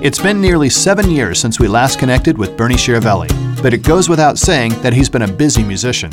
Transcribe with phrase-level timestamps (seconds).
[0.00, 4.08] It's been nearly seven years since we last connected with Bernie Chiaravalle, but it goes
[4.08, 6.12] without saying that he's been a busy musician.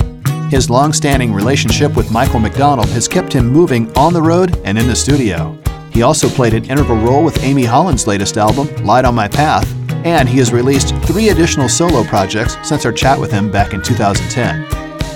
[0.50, 4.80] His long standing relationship with Michael McDonald has kept him moving on the road and
[4.80, 5.56] in the studio.
[5.92, 9.72] He also played an integral role with Amy Holland's latest album, Light on My Path,
[10.04, 13.84] and he has released three additional solo projects since our chat with him back in
[13.84, 14.66] 2010.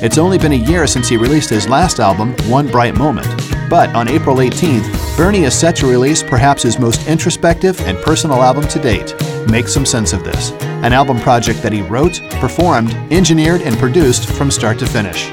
[0.03, 3.27] It's only been a year since he released his last album, One Bright Moment.
[3.67, 8.41] But on April 18th, Bernie is set to release perhaps his most introspective and personal
[8.41, 9.13] album to date,
[9.49, 14.29] Make Some Sense of This, an album project that he wrote, performed, engineered, and produced
[14.29, 15.25] from start to finish.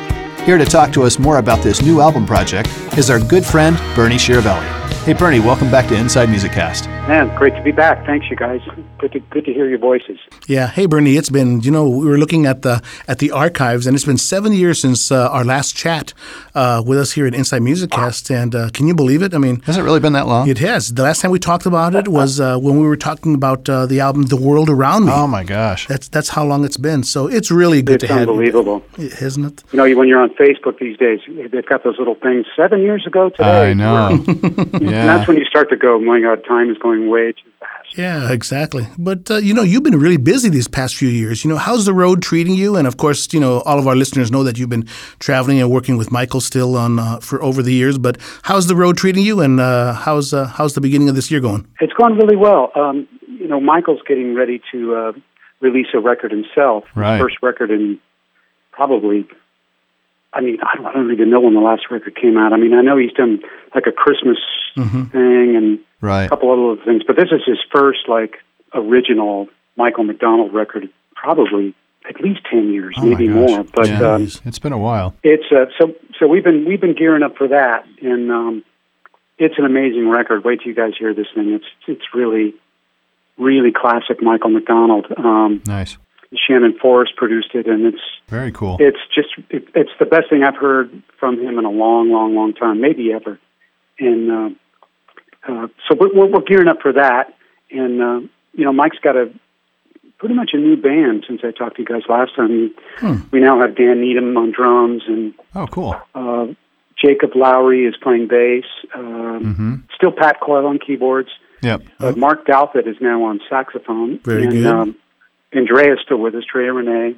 [0.44, 3.76] Here to talk to us more about this new album project is our good friend,
[3.94, 4.75] Bernie Chiaravalle.
[5.06, 6.88] Hey, Bernie, welcome back to Inside Music Cast.
[7.06, 8.04] Man, great to be back.
[8.04, 8.60] Thanks, you guys.
[8.98, 10.18] Good to good to hear your voices.
[10.48, 10.66] Yeah.
[10.66, 11.16] Hey, Bernie.
[11.16, 14.18] It's been you know we were looking at the at the archives, and it's been
[14.18, 16.12] seven years since uh, our last chat
[16.56, 18.32] uh, with us here at Inside Music Cast.
[18.32, 19.32] And uh, can you believe it?
[19.32, 20.48] I mean, has it really been that long?
[20.48, 20.92] It has.
[20.92, 23.86] The last time we talked about it was uh, when we were talking about uh,
[23.86, 27.04] the album "The World Around Me." Oh my gosh, that's that's how long it's been.
[27.04, 28.22] So it's really good it's to have.
[28.22, 29.62] It's unbelievable, isn't it?
[29.70, 31.20] You know, when you're on Facebook these days,
[31.52, 32.44] they've got those little things.
[32.56, 33.70] Seven years ago today.
[33.70, 34.24] I know.
[34.80, 34.95] yeah.
[35.00, 37.76] And that's when you start to go, "My God, time is going way too fast."
[37.96, 38.86] Yeah, exactly.
[38.98, 41.44] But uh, you know, you've been really busy these past few years.
[41.44, 42.76] You know, how's the road treating you?
[42.76, 44.86] And of course, you know, all of our listeners know that you've been
[45.18, 47.98] traveling and working with Michael still on uh, for over the years.
[47.98, 49.40] But how's the road treating you?
[49.40, 51.66] And uh, how's uh, how's the beginning of this year going?
[51.80, 52.72] It's gone really well.
[52.74, 55.12] Um, you know, Michael's getting ready to uh,
[55.60, 56.84] release a record himself.
[56.94, 57.20] Right.
[57.20, 57.98] First record in
[58.72, 59.26] probably.
[60.32, 62.52] I mean, I don't, I don't even know when the last record came out.
[62.52, 63.40] I mean, I know he's done
[63.74, 64.36] like a Christmas
[64.76, 65.04] mm-hmm.
[65.04, 66.24] thing and right.
[66.24, 68.36] a couple other things, but this is his first like
[68.74, 71.74] original Michael McDonald record, probably
[72.08, 73.64] at least ten years, oh maybe more.
[73.64, 75.14] But yeah, um, it's been a while.
[75.22, 78.64] It's uh, so so we've been we've been gearing up for that, and um,
[79.38, 80.44] it's an amazing record.
[80.44, 81.52] Wait till you guys hear this thing.
[81.52, 82.54] It's it's really
[83.38, 85.06] really classic Michael McDonald.
[85.16, 85.98] Um, nice.
[86.34, 88.76] Shannon Forrest produced it, and it's very cool.
[88.80, 92.34] It's just it, it's the best thing I've heard from him in a long, long,
[92.34, 93.38] long time, maybe ever.
[93.98, 94.56] And uh,
[95.48, 97.34] uh, so we're, we're gearing up for that.
[97.70, 98.20] And uh,
[98.52, 99.32] you know, Mike's got a
[100.18, 102.74] pretty much a new band since I talked to you guys last time.
[102.98, 103.16] Hmm.
[103.30, 105.96] We now have Dan Needham on drums, and oh, cool.
[106.14, 106.46] Uh,
[106.96, 108.64] Jacob Lowry is playing bass.
[108.94, 109.74] Um, mm-hmm.
[109.94, 111.28] Still Pat Coil on keyboards.
[111.62, 111.82] Yep.
[111.98, 114.18] But Mark Douthit is now on saxophone.
[114.20, 114.66] Very and, good.
[114.66, 114.96] Um,
[115.52, 117.16] Andrea's still with us, Drea Rhenee.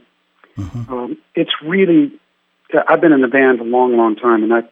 [0.56, 0.92] Mm-hmm.
[0.92, 2.12] Um, it's really,
[2.88, 4.62] I've been in the band a long, long time, and I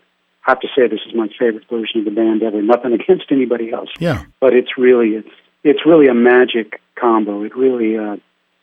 [0.46, 2.62] have to say this is my favorite version of the band ever.
[2.62, 3.90] Nothing against anybody else.
[3.98, 4.24] Yeah.
[4.40, 5.28] But it's really, it's
[5.64, 7.42] it's really a magic combo.
[7.42, 8.16] It really, uh,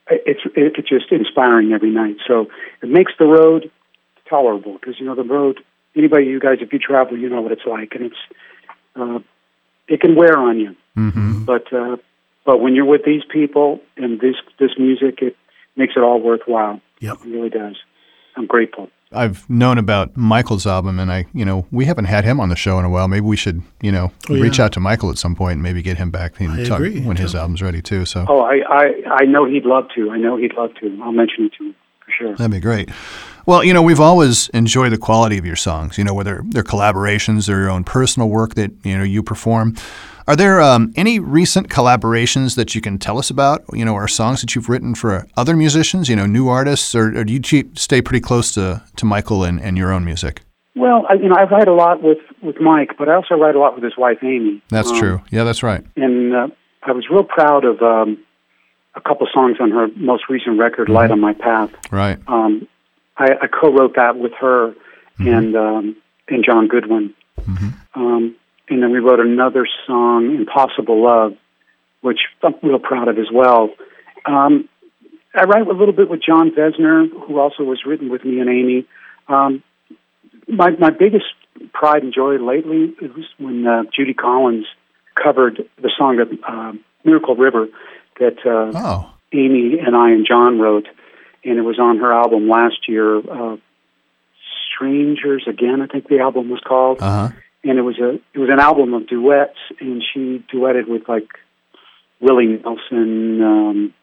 [0.07, 2.17] it's it's just inspiring every night.
[2.27, 2.47] So
[2.81, 3.69] it makes the road
[4.29, 5.59] tolerable because you know the road.
[5.95, 8.15] Anybody, you guys, if you travel, you know what it's like, and it's
[8.95, 9.19] uh,
[9.88, 10.75] it can wear on you.
[10.97, 11.44] Mm-hmm.
[11.45, 11.97] But uh,
[12.45, 15.35] but when you're with these people and this this music, it
[15.75, 16.81] makes it all worthwhile.
[17.00, 17.17] Yep.
[17.25, 17.75] It really does.
[18.35, 18.89] I'm grateful.
[19.16, 22.56] I've known about Michael's album, and I, you know, we haven't had him on the
[22.56, 23.07] show in a while.
[23.07, 24.66] Maybe we should, you know, Oh, reach yeah.
[24.66, 27.01] out to Michael at some point and maybe get him back and I talk agree.
[27.01, 28.06] when his album's ready too.
[28.06, 30.12] So Oh, I, I I know he'd love to.
[30.12, 31.00] I know he'd love to.
[31.03, 31.75] I'll mention it to him
[32.06, 32.35] for sure.
[32.35, 32.90] that'd be great.
[33.46, 35.97] Well, you know, we've always enjoyed the quality of your songs.
[35.97, 39.75] You know, whether they're collaborations or your own personal work that you know you perform.
[40.28, 43.63] Are there um, any recent collaborations that you can tell us about?
[43.73, 46.07] You know, or songs that you've written for other musicians?
[46.09, 49.62] You know, new artists, or, or do you stay pretty close to, to Michael and,
[49.62, 50.41] and your own music?
[50.75, 53.56] Well, I, you know, I write a lot with with Mike, but I also write
[53.56, 54.62] a lot with his wife Amy.
[54.69, 55.22] That's Um, true.
[55.29, 55.83] Yeah, that's right.
[55.95, 56.47] And uh,
[56.83, 58.17] I was real proud of um,
[58.95, 62.17] a couple songs on her most recent record, "Light on My Path." Right.
[62.28, 62.67] Um,
[63.17, 64.73] I, I co-wrote that with her
[65.19, 65.28] Mm-hmm.
[65.28, 65.95] and um,
[66.28, 67.13] and John Goodwin.
[67.94, 68.35] Um,
[68.69, 71.35] and then we wrote another song, "Impossible Love,"
[72.01, 73.69] which I'm real proud of as well.
[74.25, 74.69] Um,
[75.35, 78.50] I write a little bit with John Vesner, who also was written with me and
[78.50, 78.85] Amy.
[79.28, 79.63] Um,
[80.47, 81.25] my my biggest
[81.74, 84.66] pride and joy lately was when uh, Judy Collins
[85.22, 87.68] covered the song of uh, "Miracle River"
[88.19, 90.88] that uh, Oh, Amy and I and John wrote,
[91.44, 93.57] and it was on her album last year, uh,
[94.74, 97.36] "Strangers Again." I think the album was called, uh huh.
[97.63, 101.27] And it was a it was an album of duets, and she duetted with like
[102.19, 103.94] Willie Nelson, um,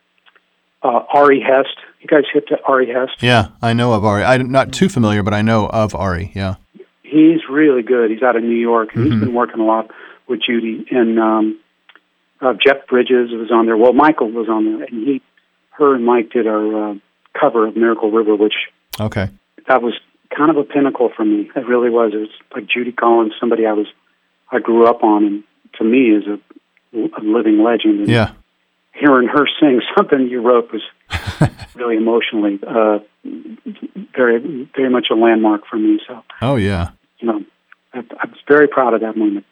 [0.82, 1.76] uh, Ari Hest.
[2.00, 3.22] You guys hip to Ari Hest?
[3.22, 4.24] Yeah, I know of Ari.
[4.24, 6.32] I'm not too familiar, but I know of Ari.
[6.34, 6.56] Yeah.
[7.02, 8.10] He's really good.
[8.10, 9.10] He's out of New York, and Mhm.
[9.12, 9.90] he's been working a lot
[10.28, 10.86] with Judy.
[10.90, 11.58] And um,
[12.40, 13.76] uh, Jeff Bridges was on there.
[13.76, 15.20] Well, Michael was on there, and he,
[15.72, 16.94] her, and Mike did our uh,
[17.38, 18.54] cover of Miracle River, which
[19.00, 19.28] Okay.
[19.68, 19.94] that was
[20.36, 21.50] kind of a pinnacle for me.
[21.54, 22.12] It really was.
[22.14, 23.86] It was like Judy Collins, somebody I was,
[24.50, 25.44] I grew up on, and
[25.78, 26.40] to me is a,
[26.96, 28.00] a living legend.
[28.00, 28.32] And Yeah.
[28.94, 30.82] hearing her sing something you wrote was
[31.74, 32.98] really emotionally uh,
[34.14, 36.00] very very much a landmark for me.
[36.06, 37.44] So oh yeah, you know,
[37.94, 39.46] I, I was very proud of that moment,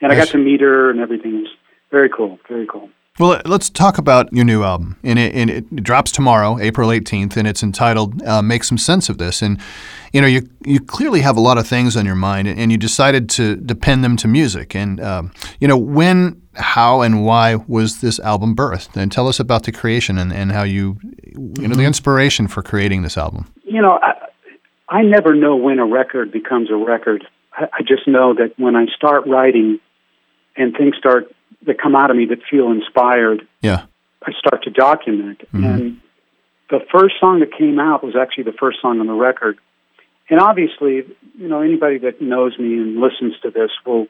[0.00, 1.36] and I got to meet her and everything.
[1.36, 1.52] It was
[1.90, 2.90] very cool, very cool.
[3.20, 4.98] Well, let's talk about your new album.
[5.04, 9.08] And it, and it drops tomorrow, April 18th, and it's entitled uh, "Make Some Sense
[9.08, 9.60] of This." And
[10.12, 12.76] you know, you you clearly have a lot of things on your mind, and you
[12.76, 14.74] decided to depend them to music.
[14.74, 18.96] And um, you know, when, how, and why was this album birthed?
[19.00, 21.80] And tell us about the creation and, and how you, you know, the mm-hmm.
[21.82, 23.46] inspiration for creating this album.
[23.62, 24.26] You know, I,
[24.88, 27.24] I never know when a record becomes a record.
[27.52, 29.78] I, I just know that when I start writing,
[30.56, 31.32] and things start
[31.66, 33.46] that come out of me that feel inspired.
[33.60, 33.86] Yeah.
[34.22, 35.40] I start to document.
[35.52, 35.64] Mm-hmm.
[35.64, 36.00] And
[36.70, 39.58] the first song that came out was actually the first song on the record.
[40.30, 41.02] And obviously,
[41.36, 44.06] you know, anybody that knows me and listens to this will.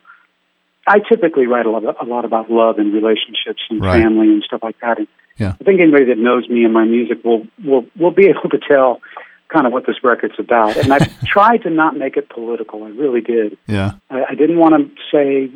[0.87, 4.03] I typically write a lot, a lot about love and relationships and right.
[4.03, 4.99] family and stuff like that.
[4.99, 5.09] And
[5.39, 5.55] yeah.
[5.59, 8.59] I think anybody that knows me and my music will will will be able to
[8.59, 9.01] tell
[9.49, 10.77] kind of what this record's about.
[10.77, 12.85] And I tried to not make it political.
[12.85, 13.57] I really did.
[13.67, 13.93] Yeah.
[14.11, 15.51] I, I didn't want to say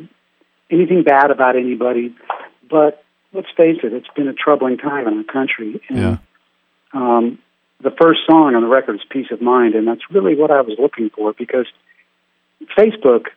[0.69, 2.15] anything bad about anybody,
[2.69, 5.81] but let's face it, it's been a troubling time in our country.
[5.89, 6.17] And, yeah.
[6.93, 7.39] Um,
[7.81, 10.61] the first song on the record is Peace of Mind, and that's really what I
[10.61, 11.65] was looking for because
[12.77, 13.27] Facebook,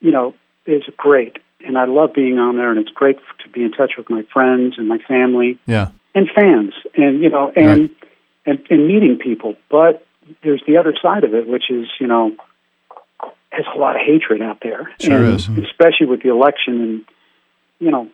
[0.00, 0.34] you know,
[0.66, 3.92] is great, and I love being on there, and it's great to be in touch
[3.96, 7.90] with my friends and my family, yeah, and fans, and you know, and right.
[8.44, 9.54] and, and meeting people.
[9.70, 10.04] But
[10.42, 12.34] there's the other side of it, which is you know,
[13.56, 15.48] there's a lot of hatred out there, sure and is.
[15.48, 17.04] especially with the election, and
[17.78, 18.08] you know,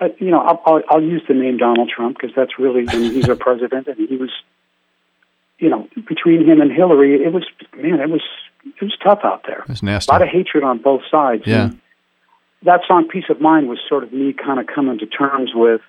[0.00, 2.96] uh, you know, I'll, I'll, I'll use the name Donald Trump because that's really I
[2.96, 4.30] mean, he's our president, and he was,
[5.58, 7.44] you know, between him and Hillary, it was
[7.76, 8.22] man, it was
[8.64, 9.64] it was tough out there.
[9.68, 10.10] It's nasty.
[10.10, 11.42] A lot of hatred on both sides.
[11.46, 11.64] Yeah.
[11.64, 11.80] And
[12.62, 15.80] that song, "Peace of Mind," was sort of me kind of coming to terms with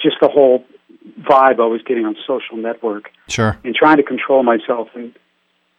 [0.00, 0.64] just the whole
[1.20, 3.10] vibe I was getting on social network.
[3.28, 3.58] Sure.
[3.64, 5.14] And trying to control myself and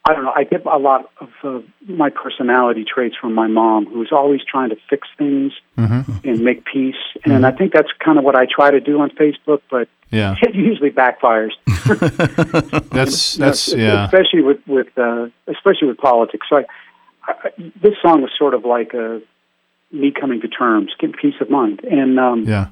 [0.06, 0.34] I don't know.
[0.36, 4.69] I get a lot of uh, my personality traits from my mom, who's always trying
[4.69, 6.28] to fix things mm-hmm.
[6.28, 6.96] and make peace.
[7.18, 7.31] Mm-hmm.
[7.31, 10.36] And I think that's kind of what I try to do on Facebook, but yeah.
[10.42, 11.51] it usually backfires.
[12.90, 14.06] that's that's yeah.
[14.06, 16.48] Especially with with uh, especially with politics.
[16.50, 16.66] So I,
[17.28, 17.50] I,
[17.81, 19.22] this song was sort of like a
[19.92, 22.68] me coming to terms, getting peace of mind, and um, yeah.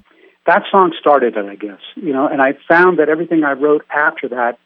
[0.45, 1.81] that song started it, I guess.
[1.95, 4.59] You know, and I found that everything I wrote after that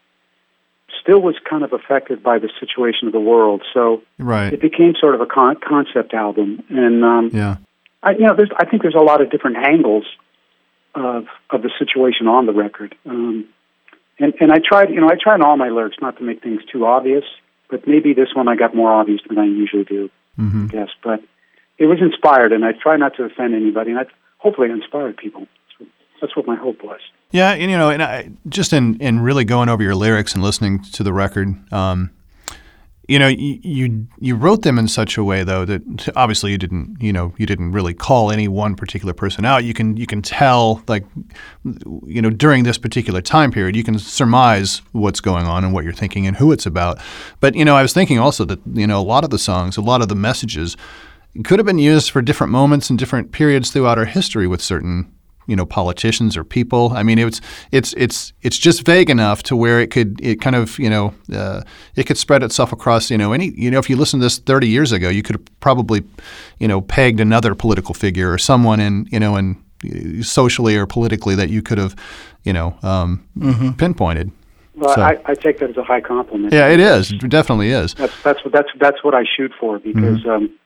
[1.00, 3.62] still was kind of affected by the situation of the world.
[3.72, 4.52] So right.
[4.52, 7.56] it became sort of a con- concept album, and um, yeah,
[8.02, 10.04] I, you know, there's, I think there's a lot of different angles
[10.94, 12.94] of of the situation on the record.
[13.06, 13.48] Um,
[14.18, 16.42] and and I tried, you know, I tried in all my lyrics not to make
[16.42, 17.24] things too obvious,
[17.70, 20.10] but maybe this one I got more obvious than I usually do.
[20.38, 20.64] mm-hmm.
[20.64, 21.22] I guess, but
[21.78, 24.04] it was inspired, and I try not to offend anybody, and I
[24.38, 25.46] hopefully I inspired people.
[26.20, 27.00] That's what my hope was.
[27.32, 30.42] Yeah, and you know, and I, just in in really going over your lyrics and
[30.42, 32.10] listening to the record, um,
[33.08, 36.58] you know, you, you, you wrote them in such a way though that obviously you
[36.58, 39.64] didn't, you know, you didn't really call any one particular person out.
[39.64, 41.04] You can you can tell like,
[42.06, 45.84] you know, during this particular time period, you can surmise what's going on and what
[45.84, 46.98] you're thinking and who it's about.
[47.40, 49.76] But you know, I was thinking also that you know a lot of the songs,
[49.76, 50.76] a lot of the messages
[51.44, 55.10] could have been used for different moments and different periods throughout our history with certain
[55.46, 56.92] you know politicians or people.
[56.94, 57.40] I mean, it's
[57.70, 61.14] it's it's it's just vague enough to where it could it kind of you know
[61.32, 61.62] uh,
[61.96, 64.38] it could spread itself across you know any you know if you listen to this
[64.38, 66.02] 30 years ago, you could have probably
[66.58, 70.86] you know pegged another political figure or someone in you know in uh, socially or
[70.86, 71.96] politically that you could have
[72.44, 73.72] you know um, mm-hmm.
[73.72, 74.30] pinpointed.
[74.74, 75.02] Well, so.
[75.02, 76.50] I, I, take that as a high compliment.
[76.50, 77.12] Yeah, it is.
[77.12, 77.92] It definitely is.
[77.92, 80.20] That's that's what that's that's what I shoot for because.
[80.20, 80.30] Mm-hmm.
[80.30, 80.58] Um,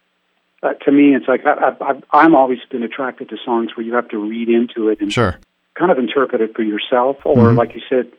[0.62, 3.94] uh, to me, it's like I, I, I'm always been attracted to songs where you
[3.94, 5.38] have to read into it and sure.
[5.74, 7.58] kind of interpret it for yourself, or mm-hmm.
[7.58, 8.10] like you said,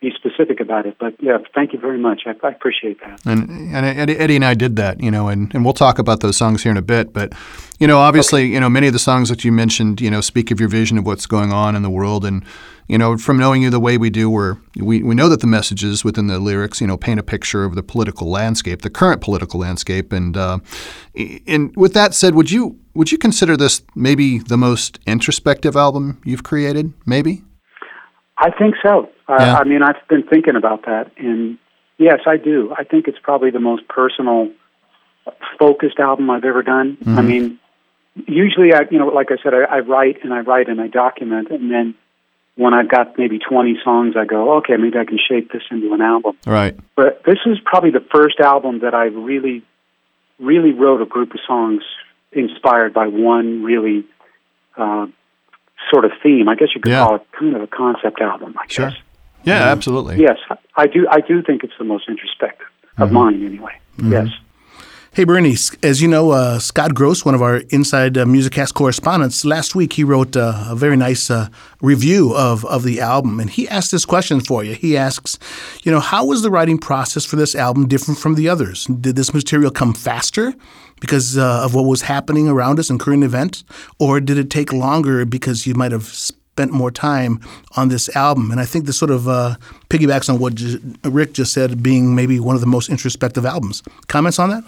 [0.00, 0.96] be specific about it.
[0.98, 2.22] But yeah, thank you very much.
[2.26, 3.24] I, I appreciate that.
[3.24, 6.36] And, and Eddie and I did that, you know, and, and we'll talk about those
[6.36, 7.12] songs here in a bit.
[7.12, 7.32] But,
[7.78, 8.52] you know, obviously, okay.
[8.52, 10.98] you know, many of the songs that you mentioned, you know, speak of your vision
[10.98, 12.24] of what's going on in the world.
[12.24, 12.44] And,
[12.88, 15.46] you know, from knowing you the way we do, we're, we, we know that the
[15.46, 19.20] messages within the lyrics, you know, paint a picture of the political landscape, the current
[19.20, 20.12] political landscape.
[20.12, 20.58] And, uh,
[21.46, 26.20] and with that said, would you would you consider this maybe the most introspective album
[26.24, 26.92] you've created?
[27.06, 27.42] Maybe.
[28.38, 29.08] I think so.
[29.28, 29.56] Yeah.
[29.56, 31.58] I mean, I've been thinking about that, and
[31.98, 32.74] yes, I do.
[32.76, 34.50] I think it's probably the most personal,
[35.58, 36.98] focused album I've ever done.
[37.00, 37.18] Mm-hmm.
[37.18, 37.58] I mean,
[38.26, 40.88] usually, I you know, like I said, I, I write and I write and I
[40.88, 41.94] document, and then
[42.56, 45.92] when I've got maybe 20 songs, I go, okay, maybe I can shape this into
[45.92, 46.36] an album.
[46.46, 46.76] Right.
[46.94, 49.62] But this is probably the first album that I really,
[50.38, 51.82] really wrote a group of songs
[52.32, 54.04] inspired by one really
[54.76, 55.06] uh,
[55.90, 56.48] sort of theme.
[56.48, 57.04] I guess you could Yeah.
[57.04, 58.54] call it kind of a concept album.
[58.58, 58.90] I Sure.
[58.90, 58.98] guess.
[59.44, 60.20] Yeah, absolutely.
[60.20, 60.38] Yes,
[60.76, 61.06] I do.
[61.10, 62.66] I do think it's the most introspective
[62.98, 63.14] of Mm-hmm.
[63.14, 63.72] mine, anyway.
[64.02, 64.28] Yes.
[65.14, 65.54] Hey, Bernie,
[65.84, 69.92] as you know, uh, Scott Gross, one of our Inside uh, Musiccast correspondents, last week
[69.92, 71.46] he wrote uh, a very nice uh,
[71.80, 73.38] review of, of the album.
[73.38, 74.74] And he asked this question for you.
[74.74, 75.38] He asks,
[75.84, 78.86] you know, how was the writing process for this album different from the others?
[78.86, 80.52] Did this material come faster
[80.98, 83.62] because uh, of what was happening around us in current events?
[84.00, 87.38] Or did it take longer because you might have spent more time
[87.76, 88.50] on this album?
[88.50, 89.54] And I think this sort of uh,
[89.90, 90.60] piggybacks on what
[91.04, 93.80] Rick just said, being maybe one of the most introspective albums.
[94.08, 94.64] Comments on that?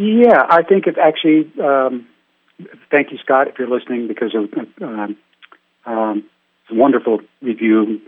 [0.00, 1.52] Yeah, I think it actually.
[1.62, 2.06] Um,
[2.90, 5.18] thank you, Scott, if you're listening, because um,
[5.84, 6.24] um,
[6.62, 8.00] it's a wonderful review,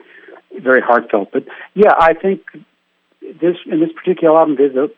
[0.58, 1.28] very heartfelt.
[1.34, 1.44] But
[1.74, 2.40] yeah, I think
[3.20, 4.90] this in this particular album, the,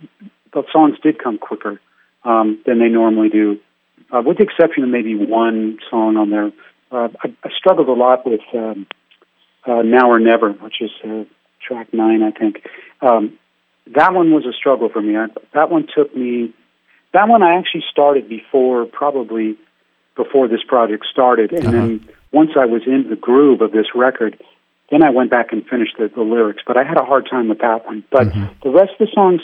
[0.52, 1.80] the songs did come quicker
[2.22, 3.58] um, than they normally do,
[4.12, 6.52] uh, with the exception of maybe one song on there.
[6.92, 8.86] Uh, I, I struggled a lot with um,
[9.66, 11.24] uh, "Now or Never," which is uh,
[11.60, 12.64] track nine, I think.
[13.00, 13.36] Um,
[13.96, 15.16] that one was a struggle for me.
[15.16, 16.54] I, that one took me
[17.14, 19.56] that one I actually started before, probably
[20.16, 22.12] before this project started, and then uh-huh.
[22.32, 24.38] once I was in the groove of this record,
[24.90, 26.62] then I went back and finished the, the lyrics.
[26.66, 28.04] But I had a hard time with that one.
[28.10, 28.52] But mm-hmm.
[28.62, 29.40] the rest of the songs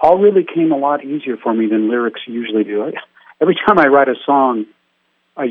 [0.00, 2.82] all really came a lot easier for me than lyrics usually do.
[2.82, 2.92] I,
[3.40, 4.66] every time I write a song,
[5.36, 5.46] I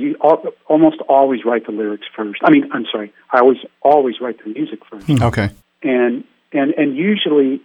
[0.68, 2.41] almost always write the lyrics first.
[2.44, 5.24] I mean, I'm sorry, I always always write the music first hmm.
[5.24, 5.50] Okay.
[5.82, 7.62] and and and usually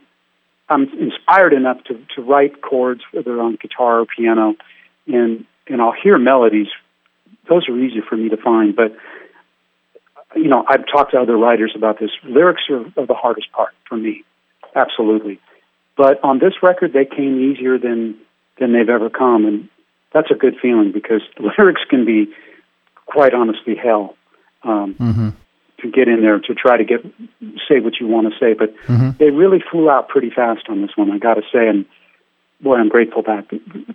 [0.69, 4.55] I'm inspired enough to to write chords whether on guitar or piano,
[5.07, 6.69] and and I'll hear melodies.
[7.49, 8.97] Those are easy for me to find, but
[10.35, 12.11] you know I've talked to other writers about this.
[12.25, 14.25] Lyrics are, are the hardest part for me,
[14.75, 15.41] absolutely.
[15.97, 18.17] But on this record, they came easier than
[18.59, 19.69] than they've ever come, and
[20.13, 21.23] that's a good feeling because
[21.59, 22.33] lyrics can be
[23.07, 24.17] quite honestly hell.
[24.65, 24.97] Um,
[25.91, 27.05] get in there to try to get
[27.69, 28.55] say what you want to say.
[28.55, 28.75] But
[29.19, 31.85] they really flew out pretty fast on this one, I got to say, and
[32.61, 33.47] boy, I'm grateful that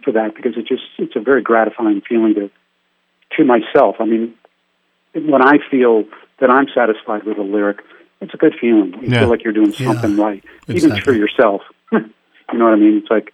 [0.04, 2.50] for that because it just it's a very gratifying feeling to
[3.38, 3.96] to myself.
[4.00, 4.34] I mean,
[5.14, 6.04] when I feel
[6.40, 7.80] that I'm satisfied with a lyric,
[8.20, 8.94] it's a good feeling.
[9.02, 9.20] You Yeah.
[9.22, 9.88] feel like you're doing Yeah.
[9.88, 11.18] something right, even for Exactly.
[11.18, 11.62] yourself.
[11.92, 12.98] you know what I mean?
[12.98, 13.34] It's like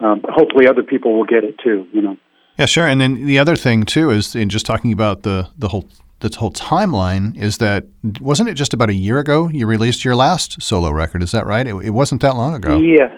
[0.00, 1.86] um, hopefully other people will get it too.
[1.92, 2.16] You know.
[2.58, 2.86] Yeah, sure.
[2.86, 5.86] And then the other thing too is in just talking about the the whole
[6.22, 7.84] the whole timeline is that
[8.20, 11.22] wasn't it just about a year ago you released your last solo record?
[11.22, 11.66] Is that right?
[11.66, 12.78] It, it wasn't that long ago.
[12.78, 13.16] Yeah,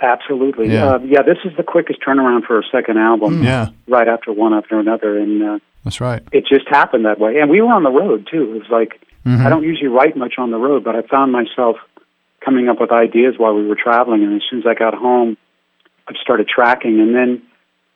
[0.00, 0.72] absolutely.
[0.72, 0.94] Yeah.
[0.94, 3.42] Uh, yeah, this is the quickest turnaround for a second album.
[3.42, 6.22] Yeah, right after one after another, and uh, that's right.
[6.32, 7.38] it just happened that way.
[7.38, 8.54] And we were on the road too.
[8.54, 9.46] It was like Mm-hmm.
[9.46, 11.76] I don't usually write much on the road, but I found myself
[12.44, 14.22] coming up with ideas while we were traveling.
[14.22, 15.36] And as soon as I got home,
[16.06, 17.00] I started tracking.
[17.00, 17.42] And then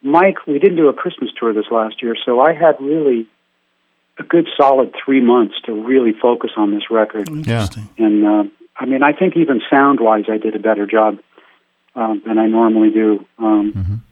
[0.02, 3.26] Mike, we didn't do a Christmas tour this last year, so I had really
[4.18, 7.28] a good solid three months to really focus on this record.
[7.28, 7.88] Interesting.
[7.98, 8.44] And uh,
[8.76, 11.18] I mean, I think even sound wise, I did a better job
[11.94, 13.26] um, than I normally do.
[13.38, 14.02] Um,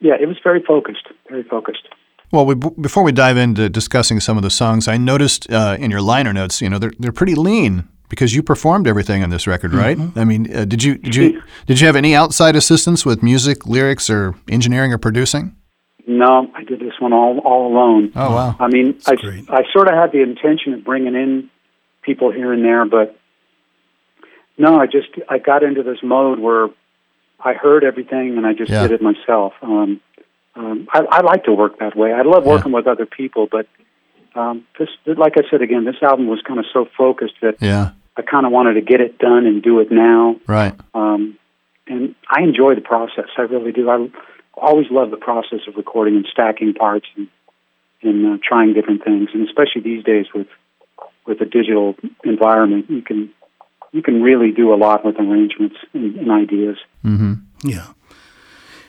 [0.00, 1.88] Yeah, it was very focused, very focused.
[2.30, 5.90] Well, we, before we dive into discussing some of the songs, I noticed uh, in
[5.90, 9.46] your liner notes, you know, they're they're pretty lean because you performed everything on this
[9.46, 9.98] record, right?
[10.16, 13.66] I mean, uh, did you did you did you have any outside assistance with music,
[13.66, 15.56] lyrics, or engineering or producing?
[16.08, 18.12] No, I did this one all all alone.
[18.16, 19.48] Oh wow, I mean, I great.
[19.50, 21.50] I sort of had the intention of bringing in
[22.02, 23.16] people here and there, but
[24.56, 26.68] no, I just I got into this mode where
[27.40, 28.82] I heard everything and I just Yeah.
[28.82, 29.52] did it myself.
[29.62, 30.00] Um,
[30.56, 32.12] um, I, I like to work that way.
[32.12, 33.66] I love working with other people, but
[34.34, 37.90] um, this, like I said again, this album was kind of so focused that yeah,
[38.16, 40.36] I kind of wanted to get it done and do it now.
[40.46, 40.74] right.
[40.94, 41.36] Um,
[41.86, 43.26] and I enjoy the process.
[43.36, 43.88] I really do.
[43.88, 44.08] I
[44.58, 47.28] always love the process of recording and stacking parts and,
[48.02, 49.30] and uh, trying different things.
[49.32, 50.48] And especially these days with
[51.26, 53.30] with a digital environment, you can
[53.92, 56.76] you can really do a lot with arrangements and, and ideas.
[57.62, 57.86] Yeah.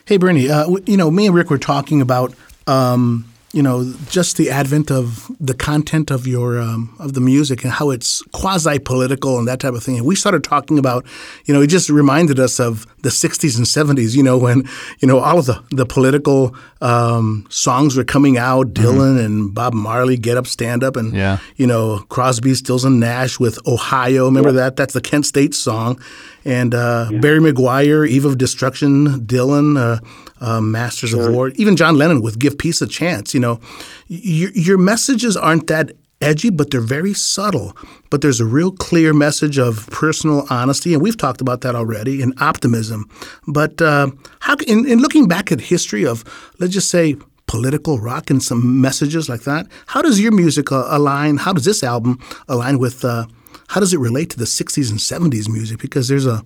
[0.06, 2.34] Hey, Bernie, uh, you know, me and Rick were talking about,
[2.66, 7.64] um, you know, just the advent of the content of your um, of the music
[7.64, 9.98] and how it's quasi political and that type of thing.
[9.98, 11.04] And we started talking about,
[11.46, 14.16] you know, it just reminded us of the '60s and '70s.
[14.16, 18.74] You know, when you know all of the the political um, songs were coming out,
[18.74, 21.40] Dylan and Bob Marley, Get Up, Stand Up, and Yeah.
[21.56, 24.26] you know, Crosby, Stills, and Nash with Ohio.
[24.26, 24.76] Remember that?
[24.76, 26.00] That's the Kent State song.
[26.46, 30.00] And uh, Barry McGuire, Eve of Destruction, Dylan, uh,
[30.44, 33.34] uh, Masters of War, even John Lennon with Give Peace a Chance.
[33.34, 33.60] You know,
[34.08, 35.92] your, your messages aren't that
[36.22, 37.76] edgy, but they're very subtle.
[38.10, 42.22] But there's a real clear message of personal honesty, and we've talked about that already,
[42.22, 43.10] and optimism.
[43.48, 46.24] But uh, how, in, in looking back at history of,
[46.60, 47.16] let's just say,
[47.48, 49.66] political rock and some messages like that.
[49.88, 51.38] How does your music uh, align?
[51.38, 53.04] How does this album align with?
[53.04, 53.26] Uh,
[53.70, 55.80] how does it relate to the '60s and '70s music?
[55.80, 56.44] Because there's a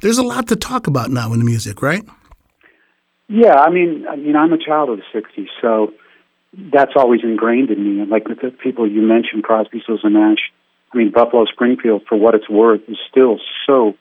[0.00, 2.04] there's a lot to talk about now in the music, right?
[3.28, 5.92] Yeah, I mean, I mean, I'm a child of the '60s, so
[6.72, 8.00] that's always ingrained in me.
[8.02, 10.52] And like the people you mentioned, Crosby, Stills, and Nash.
[10.92, 13.94] I mean, Buffalo Springfield, for what it's worth, is still so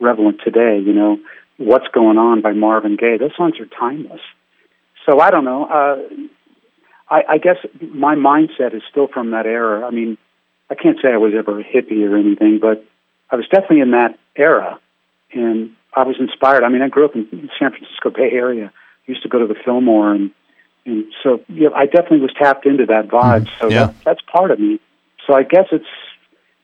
[0.00, 0.78] relevant today.
[0.78, 1.18] You know,
[1.58, 3.18] what's going on by Marvin Gaye.
[3.18, 4.22] Those songs are timeless.
[5.04, 5.64] So I don't know.
[5.66, 5.96] Uh,
[7.10, 9.84] I, I guess my mindset is still from that era.
[9.86, 10.16] I mean,
[10.70, 12.84] I can't say I was ever a hippie or anything, but
[13.30, 14.78] I was definitely in that era,
[15.32, 16.62] and I was inspired.
[16.62, 18.72] I mean, I grew up in the San Francisco Bay Area.
[19.06, 20.30] Used to go to the Fillmore, and
[20.86, 23.46] and so yeah, I definitely was tapped into that vibe.
[23.46, 23.86] Mm, so yeah.
[23.86, 24.78] that, that's part of me.
[25.26, 25.86] So I guess it's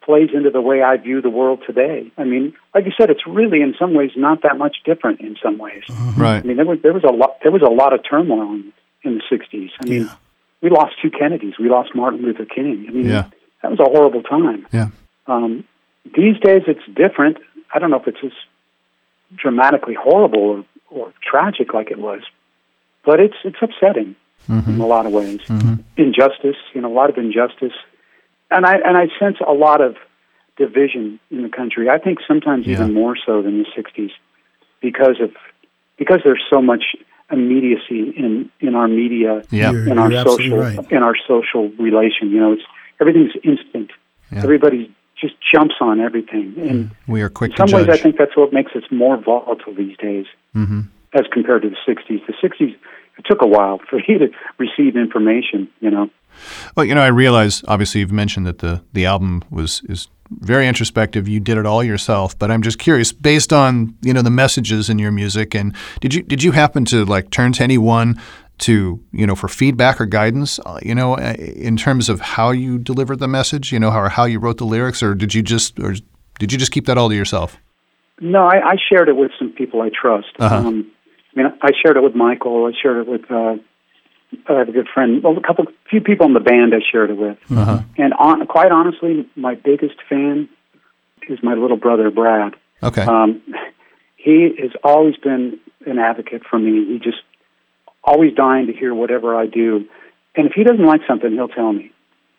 [0.06, 2.10] plays into the way I view the world today.
[2.16, 5.36] I mean, like you said, it's really in some ways not that much different in
[5.42, 5.82] some ways.
[5.88, 6.22] Mm-hmm.
[6.22, 6.38] Right.
[6.38, 8.72] I mean, there was there was a lot there was a lot of turmoil in,
[9.02, 9.70] in the '60s.
[9.80, 10.14] I mean, yeah.
[10.62, 11.54] we lost two Kennedys.
[11.58, 12.86] We lost Martin Luther King.
[12.88, 13.28] I mean, yeah.
[13.62, 14.66] That was a horrible time.
[14.72, 14.88] Yeah.
[15.26, 15.64] Um,
[16.04, 17.38] these days, it's different.
[17.74, 18.32] I don't know if it's as
[19.34, 22.20] dramatically horrible or, or tragic like it was,
[23.04, 24.14] but it's it's upsetting
[24.48, 24.70] mm-hmm.
[24.70, 25.40] in a lot of ways.
[25.48, 25.74] Mm-hmm.
[25.96, 27.72] Injustice, you know, a lot of injustice
[28.50, 29.96] and I and I sense a lot of
[30.56, 31.88] division in the country.
[31.88, 32.74] I think sometimes yeah.
[32.74, 34.10] even more so than the '60s,
[34.80, 35.32] because of
[35.96, 36.96] because there's so much
[37.30, 39.70] immediacy in in our media, yeah.
[39.70, 40.92] in our social right.
[40.92, 42.30] in our social relation.
[42.30, 42.62] You know, it's
[43.00, 43.90] everything's instant.
[44.30, 44.42] Yeah.
[44.42, 47.52] Everybody just jumps on everything, and we are quick.
[47.52, 47.68] To judge.
[47.68, 50.82] In some ways, I think that's what makes us more volatile these days, mm-hmm.
[51.14, 52.26] as compared to the '60s.
[52.26, 52.76] The '60s,
[53.18, 55.68] it took a while for you to receive information.
[55.80, 56.10] You know.
[56.76, 60.66] Well, you know, I realize obviously you've mentioned that the the album was is very
[60.66, 61.28] introspective.
[61.28, 64.90] You did it all yourself, but I'm just curious, based on you know the messages
[64.90, 68.20] in your music, and did you did you happen to like turn to anyone
[68.58, 72.50] to you know for feedback or guidance, uh, you know, uh, in terms of how
[72.50, 75.42] you delivered the message, you know, or how you wrote the lyrics, or did you
[75.42, 75.94] just or
[76.38, 77.58] did you just keep that all to yourself?
[78.20, 80.28] No, I, I shared it with some people I trust.
[80.38, 80.56] Uh-huh.
[80.56, 80.90] Um,
[81.34, 82.64] I mean, I shared it with Michael.
[82.66, 83.56] I shared it with uh,
[84.48, 85.22] I have a good friend.
[85.22, 87.82] Well, a couple, few people in the band I shared it with, uh-huh.
[87.98, 90.48] and on, quite honestly, my biggest fan
[91.28, 92.54] is my little brother Brad.
[92.82, 93.02] Okay.
[93.02, 93.42] Um,
[94.16, 96.84] he has always been an advocate for me.
[96.86, 97.22] He just
[98.06, 99.86] always dying to hear whatever I do,
[100.34, 101.92] and if he doesn't like something, he'll tell me.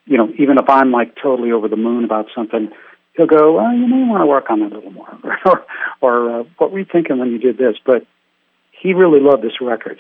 [0.06, 2.72] You know, even if I'm like totally over the moon about something,
[3.16, 5.66] he'll go, "Well, you may want to work on that a little more," or,
[6.02, 8.06] or uh, "What were you thinking when you did this?" But
[8.72, 10.00] he really loved this record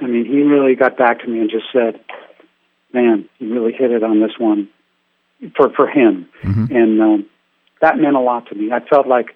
[0.00, 2.00] I mean, he really got back to me and just said,
[2.92, 4.68] "Man, you really hit it on this one
[5.56, 6.74] for for him," mm-hmm.
[6.74, 7.26] and um,
[7.80, 8.70] that meant a lot to me.
[8.72, 9.34] I felt like,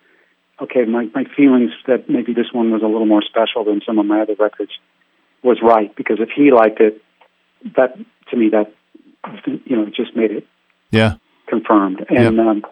[0.60, 3.98] okay, my my feelings that maybe this one was a little more special than some
[3.98, 4.72] of my other records
[5.42, 7.02] was right because if he liked it,
[7.76, 7.96] that
[8.30, 8.72] to me that
[9.64, 10.46] you know just made it
[10.90, 11.16] yeah
[11.48, 12.04] confirmed.
[12.08, 12.46] And yep.
[12.46, 12.64] um,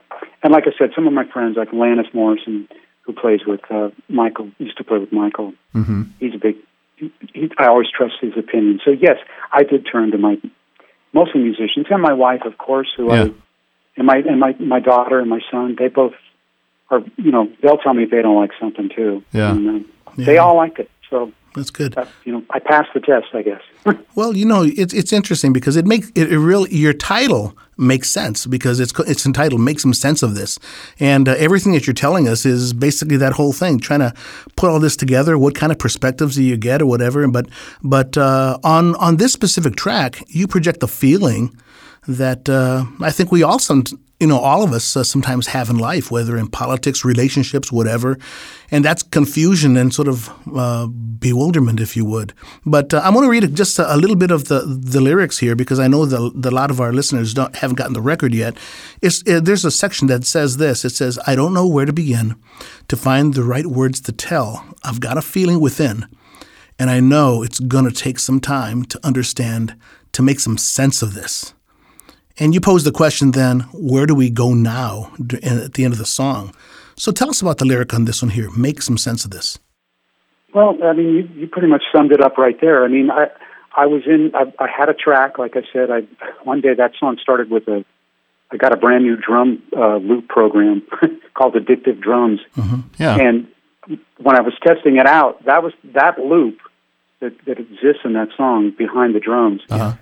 [0.43, 2.69] and like I said, some of my friends like Lannis Morrison,
[3.03, 5.53] who plays with uh, Michael, used to play with Michael.
[5.75, 6.03] Mm-hmm.
[6.19, 6.57] He's a big
[6.97, 8.81] he, he, I always trust his opinion.
[8.85, 9.17] So yes,
[9.53, 10.41] I did turn to my
[11.13, 13.25] mostly musicians and my wife, of course, who yeah.
[13.25, 13.33] I
[13.97, 15.77] and my and my my daughter and my son.
[15.79, 16.15] They both
[16.91, 19.23] are you know they'll tell me if they don't like something too.
[19.33, 20.27] Yeah, and, uh, yeah.
[20.27, 20.91] they all liked it.
[21.09, 21.97] So that's good.
[21.97, 23.61] Uh, you know, I passed the test, I guess.
[24.15, 28.09] well, you know, it's it's interesting because it makes it, it really your title makes
[28.09, 30.59] sense because it's it's entitled "Make Some Sense of This,"
[31.01, 34.15] and uh, everything that you're telling us is basically that whole thing, trying to
[34.57, 35.37] put all this together.
[35.39, 37.27] What kind of perspectives do you get, or whatever?
[37.29, 37.49] But
[37.83, 41.57] but uh, on on this specific track, you project the feeling
[42.07, 43.85] that uh, I think we all some,
[44.21, 48.19] you know, all of us uh, sometimes have in life, whether in politics, relationships, whatever,
[48.71, 52.35] and that's confusion and sort of uh, bewilderment, if you would.
[52.67, 55.57] But uh, I want to read just a, little bit of the the lyrics here
[55.57, 58.57] because I know that, a lot of our listeners don't haven't gotten the record yet.
[59.03, 60.85] Uh, there's a section that says this.
[60.85, 62.37] It says, "I don't know where to begin
[62.89, 64.65] to find the right words to tell.
[64.85, 66.07] I've got a feeling within."
[66.79, 69.77] And I know it's going to take some time to understand,
[70.13, 71.53] to make some sense of this.
[72.41, 75.99] And you pose the question then, where do we go now at the end of
[75.99, 76.55] the song?
[76.97, 78.51] So tell us about the lyric on this one here.
[78.57, 79.59] Make some sense of this.
[80.55, 82.83] Well, I mean, you, you pretty much summed it up right there.
[82.83, 83.27] I mean, I
[83.77, 85.91] I was in, I, I had a track, like I said.
[85.91, 86.01] I
[86.43, 87.85] one day that song started with a,
[88.51, 90.83] I got a brand new drum uh, loop program
[91.35, 92.41] called Addictive Drums.
[92.57, 92.81] Mm-hmm.
[92.99, 93.17] Yeah.
[93.17, 93.47] And
[94.19, 96.59] when I was testing it out, that was that loop
[97.21, 99.61] that that exists in that song behind the drums.
[99.69, 99.95] Uh-huh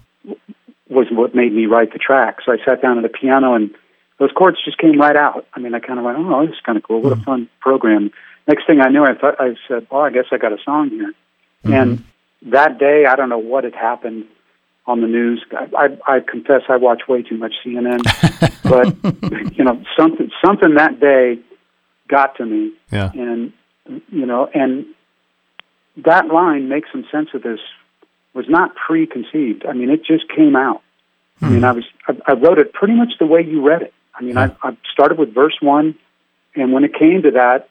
[0.88, 2.38] was what made me write the track.
[2.44, 3.74] So I sat down at the piano and
[4.18, 5.46] those chords just came right out.
[5.54, 7.02] I mean, I kind of went, oh, this is kind of cool.
[7.02, 7.22] What a hmm.
[7.22, 8.10] fun program.
[8.46, 10.90] Next thing I knew, I thought I said, well, I guess I got a song
[10.90, 11.12] here.
[11.64, 11.72] Mm-hmm.
[11.72, 12.04] And
[12.50, 14.24] that day, I don't know what had happened.
[14.86, 15.44] on the news.
[15.52, 18.00] I, I, I confess I watch way too much CNN,
[18.62, 21.38] but you know something something that day
[22.08, 23.10] got to me, Yeah.
[23.12, 23.52] and
[24.10, 24.86] you know, and
[25.98, 27.60] that line makes some sense of this
[28.34, 29.64] was not preconceived.
[29.66, 30.82] I mean, it just came out.
[31.40, 31.76] I mean, I hmm.
[31.76, 33.94] was I, I wrote it pretty much the way you read it.
[34.14, 34.66] I mean, I, hmm.
[34.66, 35.94] I started with verse one,
[36.54, 37.68] and when it came to that,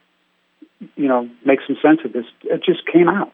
[0.95, 3.33] you know, make some sense of this, it just came out.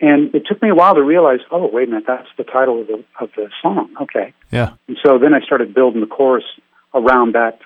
[0.00, 2.80] And it took me a while to realize, oh, wait a minute, that's the title
[2.80, 3.94] of the of the song.
[4.00, 4.34] Okay.
[4.50, 4.74] Yeah.
[4.88, 6.44] And so then I started building the chorus
[6.92, 7.60] around that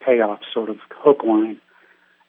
[0.00, 1.60] payoff sort of hook line.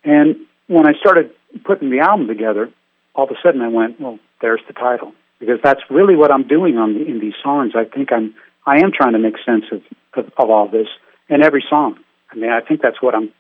[0.04, 0.36] And
[0.68, 1.32] when I started
[1.64, 2.72] putting the album together,
[3.14, 5.14] all of a sudden I went, well, there's the title.
[5.42, 7.74] Because that's really what I'm doing on the, in these songs.
[7.76, 8.34] I think I'm
[8.66, 9.82] I am trying to make sense of,
[10.14, 10.88] of, of all this
[11.28, 11.98] in every song.
[12.32, 13.34] I mean, I think that's what I'm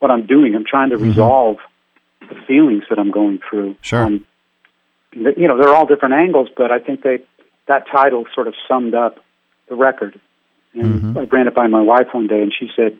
[0.00, 0.56] what I'm doing.
[0.56, 1.58] I'm trying to resolve
[2.20, 3.76] the feelings that I'm going through.
[3.82, 4.02] Sure.
[4.02, 4.26] Um,
[5.12, 7.22] you know, they're all different angles, but I think they
[7.68, 9.18] that title sort of summed up
[9.68, 10.18] the record.
[10.74, 12.98] And I ran it by my wife one day, and she said,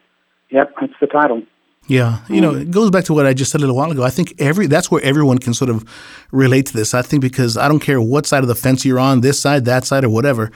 [0.51, 1.43] "Yep, that's the title."
[1.89, 2.61] Yeah, you know, hmm.
[2.61, 4.05] it goes back to what I just said a little while ago.
[4.05, 5.85] I think every that's where everyone can sort of
[6.31, 6.95] relate to this.
[6.95, 9.65] I think because I don't care what side of the fence you're on, this side,
[9.65, 10.53] that side, or whatever,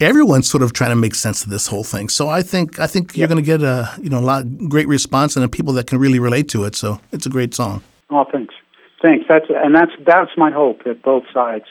[0.00, 2.08] everyone's sort of trying to make sense of this whole thing.
[2.08, 4.88] So I think I think you're going to get a you know a lot great
[4.88, 6.74] response and people that can really relate to it.
[6.74, 7.82] So it's a great song.
[8.10, 8.54] Oh, thanks,
[9.02, 9.26] thanks.
[9.28, 11.66] That's and that's that's my hope that both sides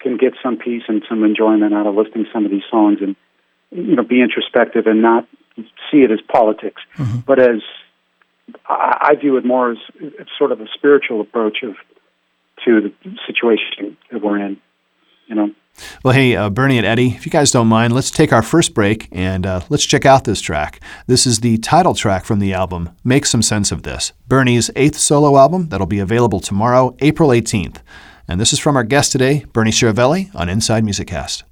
[0.00, 2.98] can get some peace and some enjoyment out of listening to some of these songs,
[3.00, 3.14] and
[3.70, 5.26] you know, be introspective and not
[5.90, 7.20] see it as politics, mm-hmm.
[7.20, 7.62] but as
[8.68, 9.78] I, view it more as,
[10.38, 11.74] sort of a spiritual approach of
[12.64, 14.56] to the situation that we're in.
[15.26, 15.50] You know.
[16.02, 18.72] Well, hey, uh, Bernie and Eddie, if you guys don't mind, let's take our first
[18.72, 20.80] break and uh, let's check out this track.
[21.06, 24.96] This is the title track from the album, Make Some Sense of This, Bernie's eighth
[24.96, 27.78] solo album that'll be available tomorrow, April 18th.
[28.28, 31.44] And this is from our guest today, Bernie Chiaravalle, on Inside Music Cast.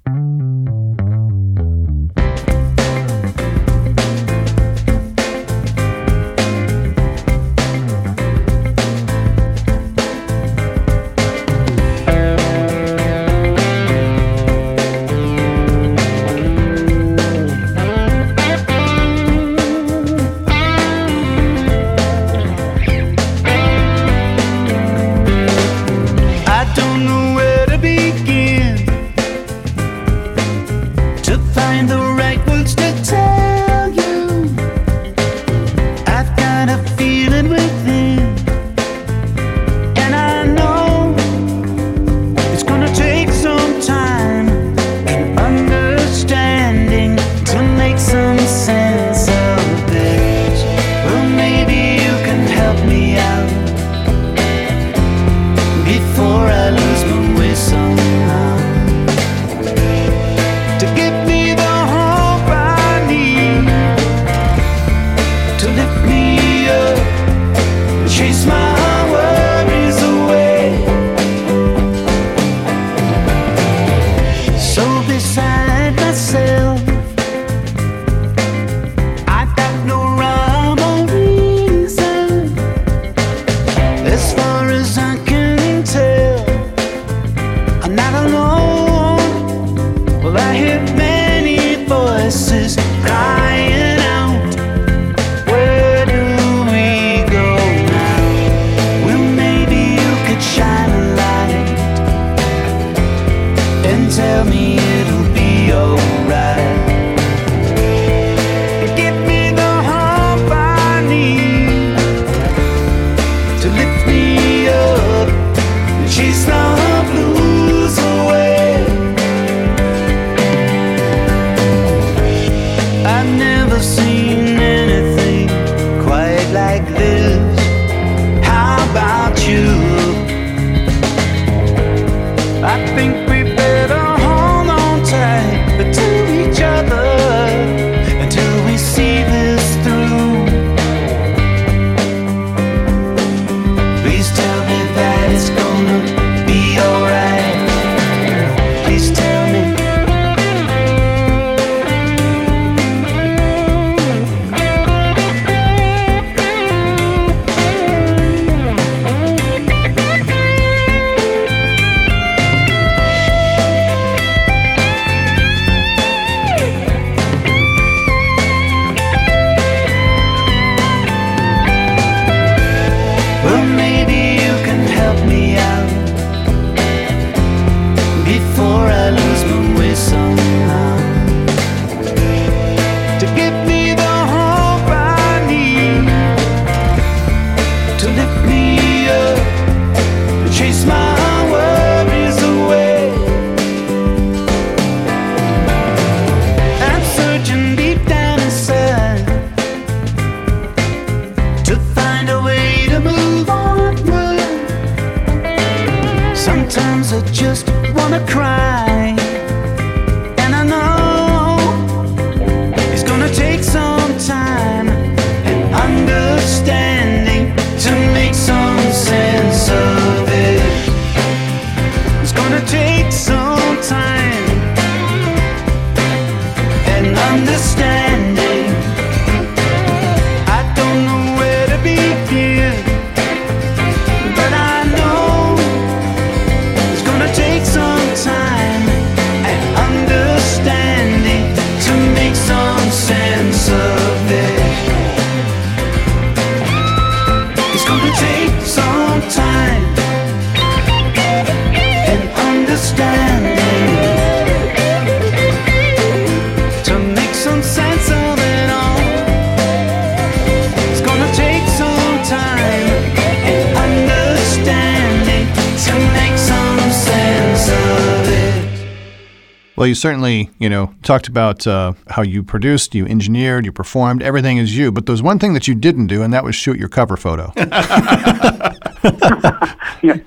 [269.95, 274.21] You certainly, you know, talked about uh, how you produced, you engineered, you performed.
[274.21, 274.91] Everything is you.
[274.91, 277.53] But there's one thing that you didn't do, and that was shoot your cover photo.
[277.57, 278.73] yeah.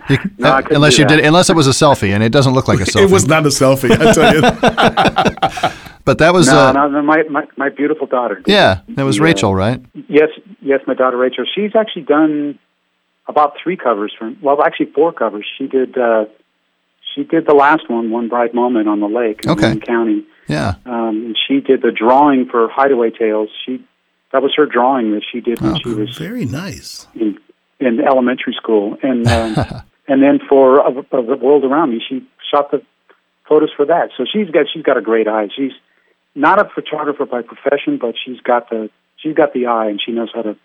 [0.09, 1.17] You- No, I unless you that.
[1.17, 3.03] did, unless it was a selfie, and it doesn't look like a selfie.
[3.09, 4.41] It was not a selfie, I tell you.
[6.05, 8.43] but that was, No, uh, no, no, my, my my beautiful daughter.
[8.47, 9.25] yeah, that was Yeah.
[9.25, 9.81] Rachel, right?
[10.09, 10.31] Yes,
[10.63, 11.45] yes, my daughter Rachel.
[11.55, 12.59] She's actually done
[13.27, 15.45] about three covers for well, actually four covers.
[15.59, 16.25] She did uh,
[17.15, 19.63] she did the last one, One Bright Moment on the Lake in Okay.
[19.63, 20.25] Warren County.
[20.47, 20.75] Yeah.
[20.87, 23.49] Um, and she did the drawing for Hideaway Tales.
[23.67, 23.85] She
[24.33, 27.07] that was her drawing that she did when Oh, she was Very nice.
[27.15, 27.39] in,
[27.81, 29.57] in elementary school, and um,
[30.07, 32.83] and then for of, of the world around me, she shot the
[33.49, 34.11] photos for that.
[34.17, 35.49] So she's got she's got a great eye.
[35.55, 35.73] She's
[36.35, 40.13] not a photographer by profession, but she's got the she's got the eye, and she
[40.13, 40.57] knows how to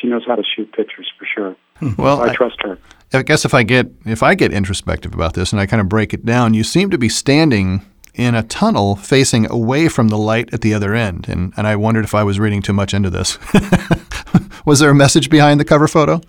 [0.00, 1.56] she knows how to shoot pictures for sure.
[1.96, 2.78] Well, I I, trust her.
[3.12, 5.88] I guess if I get if I get introspective about this and I kind of
[5.88, 7.82] break it down, you seem to be standing
[8.14, 11.76] in a tunnel facing away from the light at the other end, and and I
[11.76, 13.38] wondered if I was reading too much into this.
[14.66, 16.20] was there a message behind the cover photo?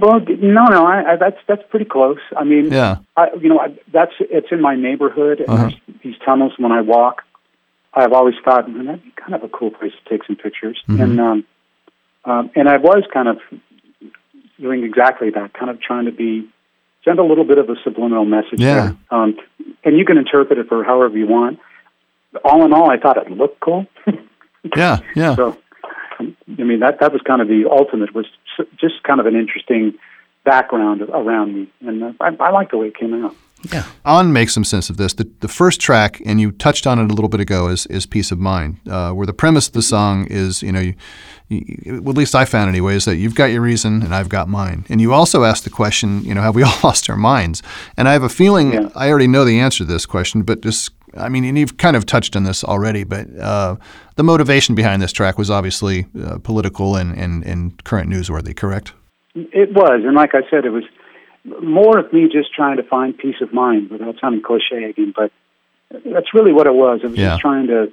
[0.00, 2.18] Well, no, no, I, I, that's that's pretty close.
[2.36, 2.98] I mean, Yeah.
[3.16, 5.62] I, you know, I, that's it's in my neighborhood, and Uh-huh.
[5.70, 6.52] there's these tunnels.
[6.58, 7.22] When I walk,
[7.92, 10.80] I've always thought, man, that'd be kind of a cool place to take some pictures.
[10.88, 11.02] Mm-hmm.
[11.02, 11.44] And um,
[12.24, 13.38] um, and I was kind of
[14.60, 16.48] doing exactly that, kind of trying to be
[17.04, 18.60] send a little bit of a subliminal message.
[18.60, 18.74] Yeah.
[18.74, 18.96] There.
[19.10, 19.38] Um,
[19.84, 21.58] and you can interpret it for however you want.
[22.44, 23.86] All in all, I thought it looked cool.
[24.76, 25.36] Yeah, yeah.
[25.36, 25.56] So,
[26.18, 28.14] I mean, that that was kind of the ultimate.
[28.14, 28.26] Was
[28.76, 29.94] just kind of an interesting
[30.44, 33.34] background around me, and uh, I, I like the way it came out.
[33.72, 33.84] Yeah.
[34.04, 35.12] On makes some sense of this.
[35.12, 38.06] The, the first track, and you touched on it a little bit ago, is, is
[38.06, 40.94] Peace of Mind, uh, where the premise of the song is, you know, you,
[41.50, 44.48] well, at least I found anyway, is that you've got your reason and I've got
[44.48, 44.84] mine.
[44.88, 47.62] And you also asked the question, you know, have we all lost our minds?
[47.96, 48.88] And I have a feeling Yeah.
[48.94, 51.96] I already know the answer to this question, but just, I mean, and you've kind
[51.96, 53.76] of touched on this already, but uh,
[54.16, 58.92] the motivation behind this track was obviously uh, political and, and, and current newsworthy, correct?
[59.34, 60.84] It was, and like I said, it was
[61.62, 65.12] more of me just trying to find peace of mind without sounding cliche again.
[65.16, 65.32] But
[66.04, 67.00] that's really what it was.
[67.02, 67.30] I was Yeah.
[67.30, 67.90] just trying to,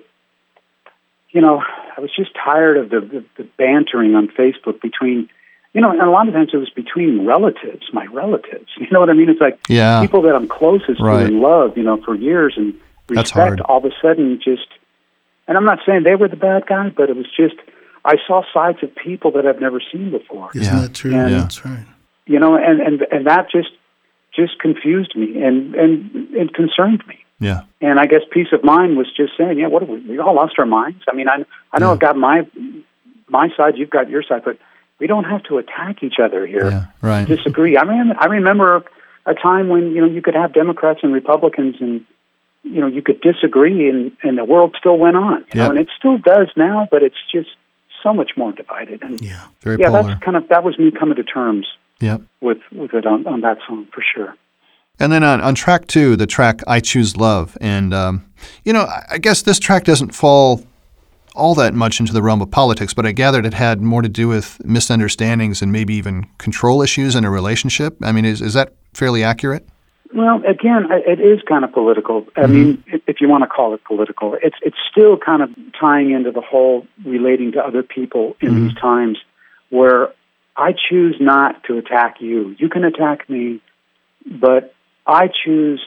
[1.38, 1.58] you know,
[1.96, 5.30] I was just tired of the, the, the bantering on Facebook between,
[5.74, 8.70] you know, and a lot of times it was between relatives, my relatives.
[8.82, 9.30] You know what I mean?
[9.30, 10.02] It's like Yeah.
[10.02, 11.20] people that I'm closest Right.
[11.22, 12.74] to and love, you know, for years and
[13.08, 13.60] That's respect.
[13.60, 13.62] hard.
[13.62, 14.70] All of a sudden, just,
[15.48, 17.56] and I'm not saying they were the bad guy, but it was just.
[18.06, 20.82] I saw sides of people that I've never seen before Isn't Yeah.
[20.82, 21.12] that true?
[21.12, 21.30] Yeah.
[21.42, 21.86] That's right.
[22.26, 23.72] you know, and and and that just
[24.40, 25.92] just confused me and and
[26.42, 27.18] it concerned me.
[27.40, 27.62] Yeah.
[27.82, 30.56] And I guess peace of mind was just saying, yeah, what we, we all lost
[30.58, 31.04] our minds?
[31.08, 32.48] I mean, I I know I've got my
[33.30, 34.58] my side, you've got your side, but
[35.00, 36.70] we don't have to attack each other here.
[36.72, 36.86] Yeah.
[37.02, 37.28] Right.
[37.28, 37.78] Disagree.
[37.78, 38.84] I mean, I remember
[39.26, 42.04] a time when you know you could have Democrats and Republicans and
[42.64, 45.40] you know you could disagree and and the world still went on.
[45.42, 45.64] You Yeah.
[45.66, 47.50] know, and it still does now, but it's just
[48.02, 49.04] so much more divided.
[49.04, 49.44] And Yeah.
[49.62, 50.04] Very yeah, polar.
[50.04, 51.68] that's kind of that was me coming to terms
[52.00, 52.22] Yep.
[52.42, 54.36] with with it on, on that song for sure.
[55.00, 57.58] And then on, on track two, the track I Choose Love.
[57.62, 58.26] And, um,
[58.64, 60.64] you know, I, guess this track doesn't fall
[61.36, 64.10] all that much into the realm of politics, but I gathered it had more to
[64.10, 67.96] do with misunderstandings and maybe even control issues in a relationship.
[68.02, 69.68] I mean, is, is that fairly accurate?
[70.16, 72.26] Well, again, it is kind of political.
[72.36, 76.12] I mean, if you want to call it political, it's it's still kind of tying
[76.12, 79.18] into the whole relating to other people in these times
[79.70, 80.14] where
[80.56, 82.56] I choose not to attack you.
[82.58, 83.62] You can attack me,
[84.26, 84.74] but
[85.08, 85.82] I choose,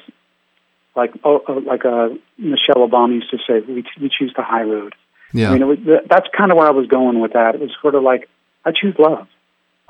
[0.97, 4.63] like oh, oh, like uh, Michelle Obama used to say, we we choose the high
[4.63, 4.95] road.
[5.33, 5.51] Yeah.
[5.51, 5.79] I mean, was,
[6.09, 7.55] that's kind of where I was going with that.
[7.55, 8.29] It was sort of like
[8.65, 9.29] I choose love.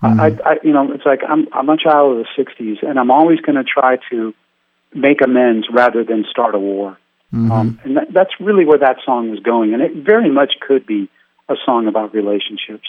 [0.03, 3.11] I, I, you know, it's like I'm I'm a child of the '60s, and I'm
[3.11, 4.35] always going to try to
[4.95, 6.99] make amends rather than start a war.
[7.33, 10.87] Um, and that, that's really where that song was going, and it very much could
[10.87, 11.09] be
[11.49, 12.89] a song about relationships.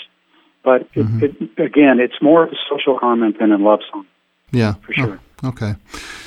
[0.64, 4.06] But it, it, again, it's more of a social comment than a love song.
[4.52, 4.76] yeah.
[4.86, 5.20] For sure.
[5.20, 5.76] Oh, okay.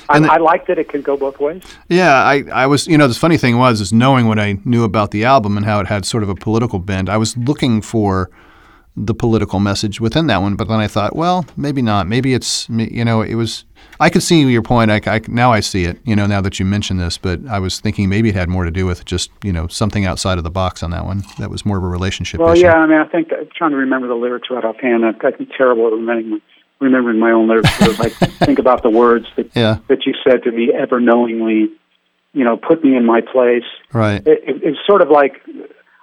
[0.09, 1.63] I, the- I like that it can go both ways.
[1.89, 4.85] Yeah, I, I was, you know, the funny thing was, is knowing what I knew
[4.85, 7.81] about the album and how it had sort of a political bend, I was looking
[7.81, 8.31] for
[8.97, 12.07] the political message within that one, but then I thought, well, maybe not.
[12.07, 13.65] Maybe it's, you know, it was,
[13.99, 14.89] I could see your point.
[14.93, 17.59] I, I, now I see it, you know, now that you mention this, but I
[17.59, 20.45] was thinking maybe it had more to do with just, you know, something outside of
[20.45, 21.25] the box on that one.
[21.41, 22.63] That was more of a relationship Well, issue.
[22.67, 25.05] yeah, I mean, I think I'm trying to remember the lyrics right offhand.
[25.05, 26.41] I'm I'm terrible at remembering
[26.81, 27.71] remembering my own lyrics.
[27.81, 28.13] It was like
[28.47, 31.71] think about the words that Yeah, that you said to me ever knowingly,
[32.33, 33.65] you know, put me in my place.
[33.93, 34.27] right.
[34.27, 35.41] It, it, it's sort of like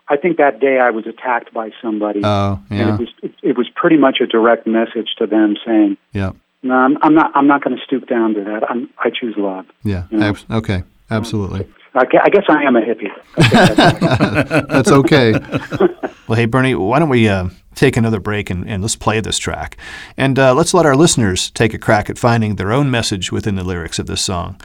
[0.07, 2.77] I think that day I was attacked by somebody, Oh, yeah.
[2.79, 6.31] and it was it, it was pretty much a direct message to them saying, yeah,
[6.63, 8.69] "No, I'm, I'm not I'm not going to stoop down to that.
[8.69, 10.03] I'm, I choose love." yeah.
[10.11, 10.25] Yeah.
[10.29, 11.67] Abs- okay, absolutely.
[11.93, 13.11] I guess I am a hippie.
[14.69, 15.33] that's okay.
[16.27, 19.37] well, hey, Bernie, why don't we uh, take another break and, and, let's play this
[19.37, 19.75] track?
[20.15, 23.55] And uh, let's let our listeners take a crack at finding their own message within
[23.55, 24.59] the lyrics of this song.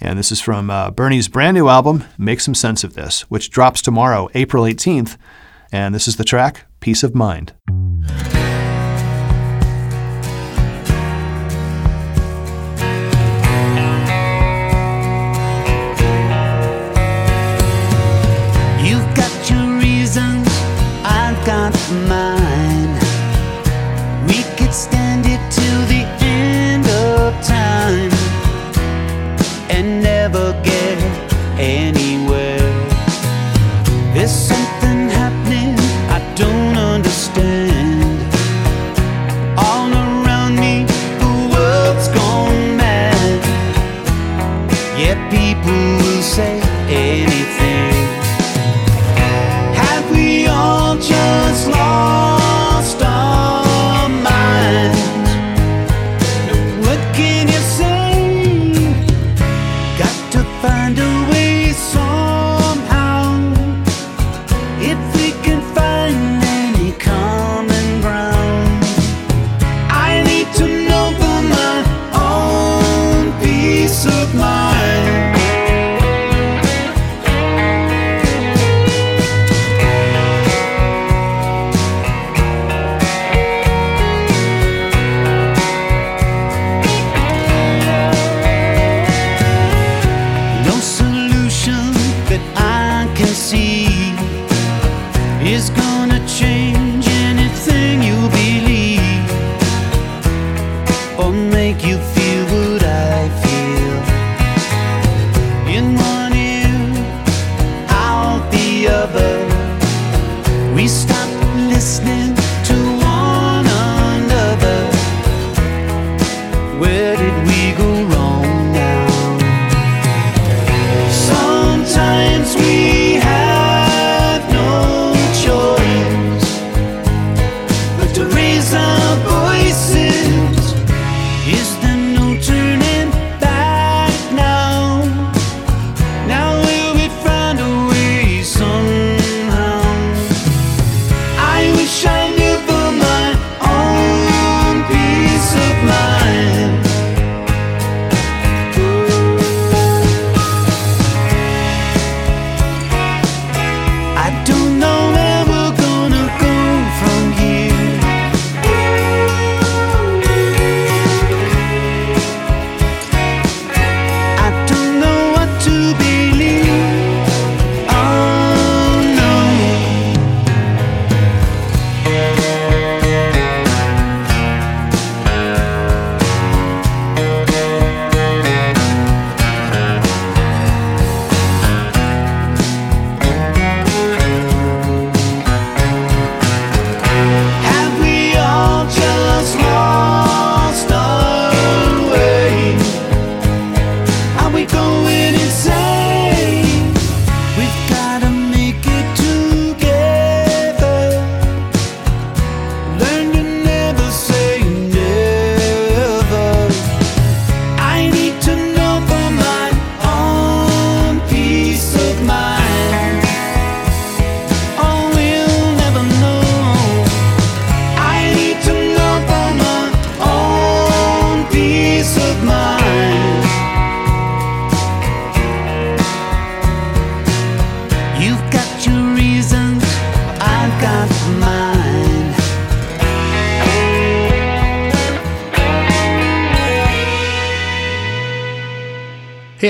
[0.00, 3.50] And this is from uh, Bernie's brand new album, Make Some Sense of This, which
[3.50, 5.16] drops tomorrow, April 18th.
[5.72, 7.54] And this is the track, Peace of Mind.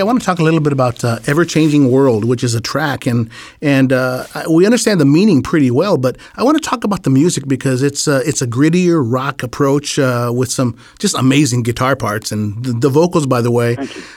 [0.08, 3.06] Want to talk a little bit about uh, "Ever Changing World," which is a track,
[3.06, 3.30] and
[3.62, 5.98] and uh, we understand the meaning pretty well.
[5.98, 9.42] But I want to talk about the music because it's uh, it's a grittier rock
[9.42, 13.76] approach uh, with some just amazing guitar parts and the, the vocals, by the way,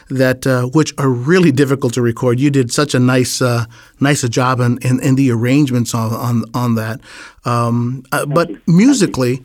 [0.10, 2.40] that uh, which are really difficult to record.
[2.40, 3.66] You did such a nice uh,
[4.00, 7.02] nice a job in, in, in, the arrangements on on, on that.
[7.44, 9.44] Um, but musically,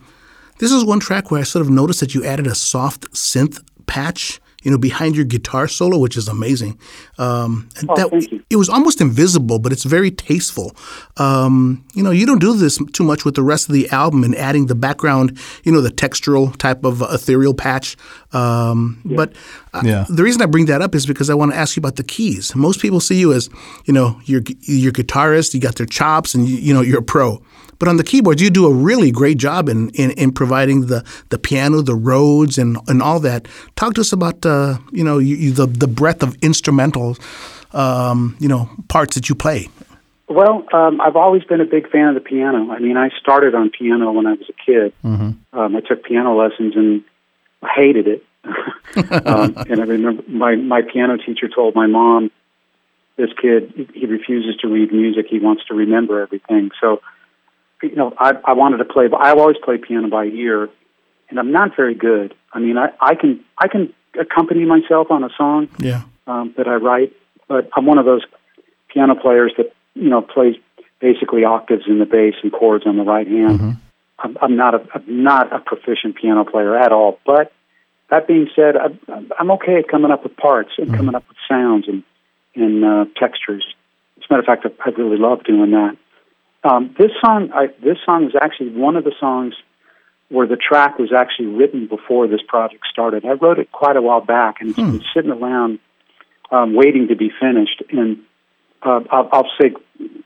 [0.59, 3.61] this is one track where I sort of noticed that you added a soft synth
[3.85, 6.77] patch you know, behind your guitar solo, which is amazing.
[7.17, 8.43] Um, Oh, that, thank you.
[8.49, 10.75] It was almost invisible, but it's very tasteful.
[11.17, 14.23] Um, you know, you don't do this too much with the rest of the album
[14.23, 17.95] and adding the background, you know, the textural type of ethereal patch.
[18.33, 19.33] Um, But
[19.73, 20.05] uh, Yeah.
[20.09, 22.03] the reason I bring that up is because I want to ask you about the
[22.03, 22.55] keys.
[22.55, 23.49] Most people see you as,
[23.85, 27.03] you know, you're you're guitarist, you got their chops, and you, you know you're a
[27.03, 27.41] pro.
[27.79, 31.03] But on the keyboards, you do a really great job in, in, in providing the,
[31.29, 33.47] the piano, the Rhodes, and, and all that.
[33.75, 37.17] Talk to us about uh, you know you, you, the the breadth of instrumental
[37.73, 39.69] um, you know parts that you play.
[40.29, 42.69] Well, um, I've always been a big fan of the piano.
[42.71, 44.93] I mean, I started on piano when I was a kid.
[45.03, 45.57] Mm-hmm.
[45.57, 47.03] Um, I took piano lessons and
[47.63, 48.23] I hated it.
[49.25, 52.31] um, and I remember my my piano teacher told my mom,
[53.15, 55.27] "This kid, he refuses to read music.
[55.29, 57.01] He wants to remember everything." So,
[57.81, 59.07] you know, I I wanted to play.
[59.07, 60.69] but I've always played piano by ear,
[61.29, 62.33] and I'm not very good.
[62.53, 66.01] I mean, I I can I can accompany myself on a song Yeah.
[66.25, 67.13] um, that I write,
[67.47, 68.23] but I'm one of those
[68.89, 70.55] piano players that you know plays
[70.99, 73.77] basically octaves in the bass and chords on the right hand.
[74.19, 77.19] I'm, I'm not a I'm not a proficient piano player at all.
[77.25, 77.51] But
[78.09, 78.87] that being said, I,
[79.39, 82.01] I'm okay at coming up with parts and coming up with sounds and
[82.55, 83.63] and uh, textures.
[84.17, 85.95] As a matter of fact, I, I really love doing that.
[86.67, 89.53] Um, this song, I, this song is actually one of the songs
[90.29, 93.23] where the track was actually written before this project started.
[93.25, 95.79] I wrote it quite a while back, and it's been sitting around
[96.51, 97.81] um, waiting to be finished.
[97.89, 98.19] And
[98.83, 99.71] uh, I'll, I'll say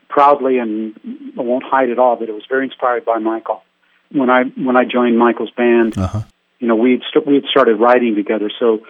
[0.08, 0.98] proudly, and
[1.38, 3.62] I won't hide at all, that it was very inspired by Michael.
[4.10, 6.22] When I when I joined Michael's band, Uh-huh.
[6.58, 8.80] you know, we'd st- we'd started writing together, so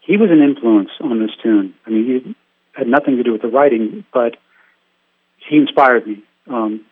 [0.00, 1.74] he was an influence on this tune.
[1.86, 2.36] I mean, he
[2.72, 4.36] had nothing to do with the writing, but
[5.48, 6.22] he inspired me.
[6.46, 6.86] Um,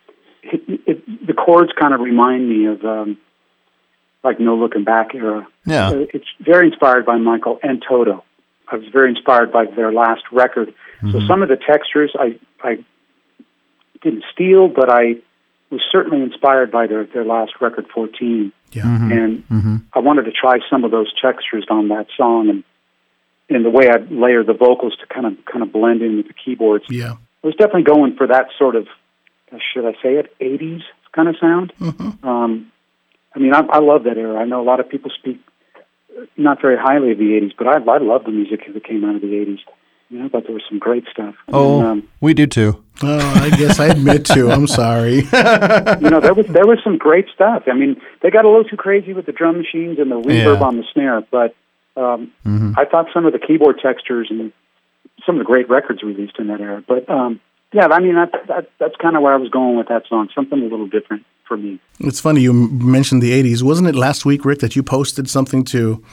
[0.53, 3.17] it, it, the chords kind of remind me of um,
[4.23, 5.47] like No Looking Back era.
[5.65, 5.89] Yeah.
[5.89, 8.23] Uh, It's very inspired by Michael and Toto.
[8.71, 10.73] I was very inspired by their last record.
[11.11, 12.83] So some of the textures I I
[14.01, 15.15] didn't steal, but I
[15.71, 18.83] was certainly inspired by their their last record, 14 Yeah.
[18.85, 19.43] and
[19.93, 22.63] I wanted to try some of those textures on that song, and
[23.49, 26.27] and the way I layer the vocals to kind of kind of blend in with
[26.27, 26.85] the keyboards.
[26.89, 27.13] Yeah.
[27.43, 28.87] I was definitely going for that sort of,
[29.73, 30.81] should I say it, '80s
[31.11, 31.73] kind of sound.
[32.23, 32.71] Um,
[33.35, 34.37] I mean, I, I love that era.
[34.39, 35.39] I know a lot of people speak
[36.17, 39.03] uh, not very highly of the '80s, but I, I love the music that came
[39.05, 39.59] out of the '80s.
[40.09, 41.35] You know, I thought there was some great stuff.
[41.53, 42.83] Oh, And, um, we do too.
[43.03, 44.51] Oh, I guess I admit to.
[44.51, 45.13] I'm sorry.
[46.01, 47.63] you know, there was there was some great stuff.
[47.67, 50.59] I mean, they got a little too crazy with the drum machines and the reverb
[50.59, 50.65] Yeah.
[50.65, 51.55] on the snare, but
[51.95, 52.31] um,
[52.77, 54.51] I thought some of the keyboard textures and
[55.25, 56.83] some of the great records released in that era.
[56.87, 57.39] But um,
[57.71, 60.29] yeah, I mean, that, that that's kind of where I was going with that song.
[60.33, 61.79] Something a little different for me.
[61.99, 63.61] It's funny you mentioned the '80s.
[63.61, 66.03] Wasn't it last week, Rick, that you posted something to,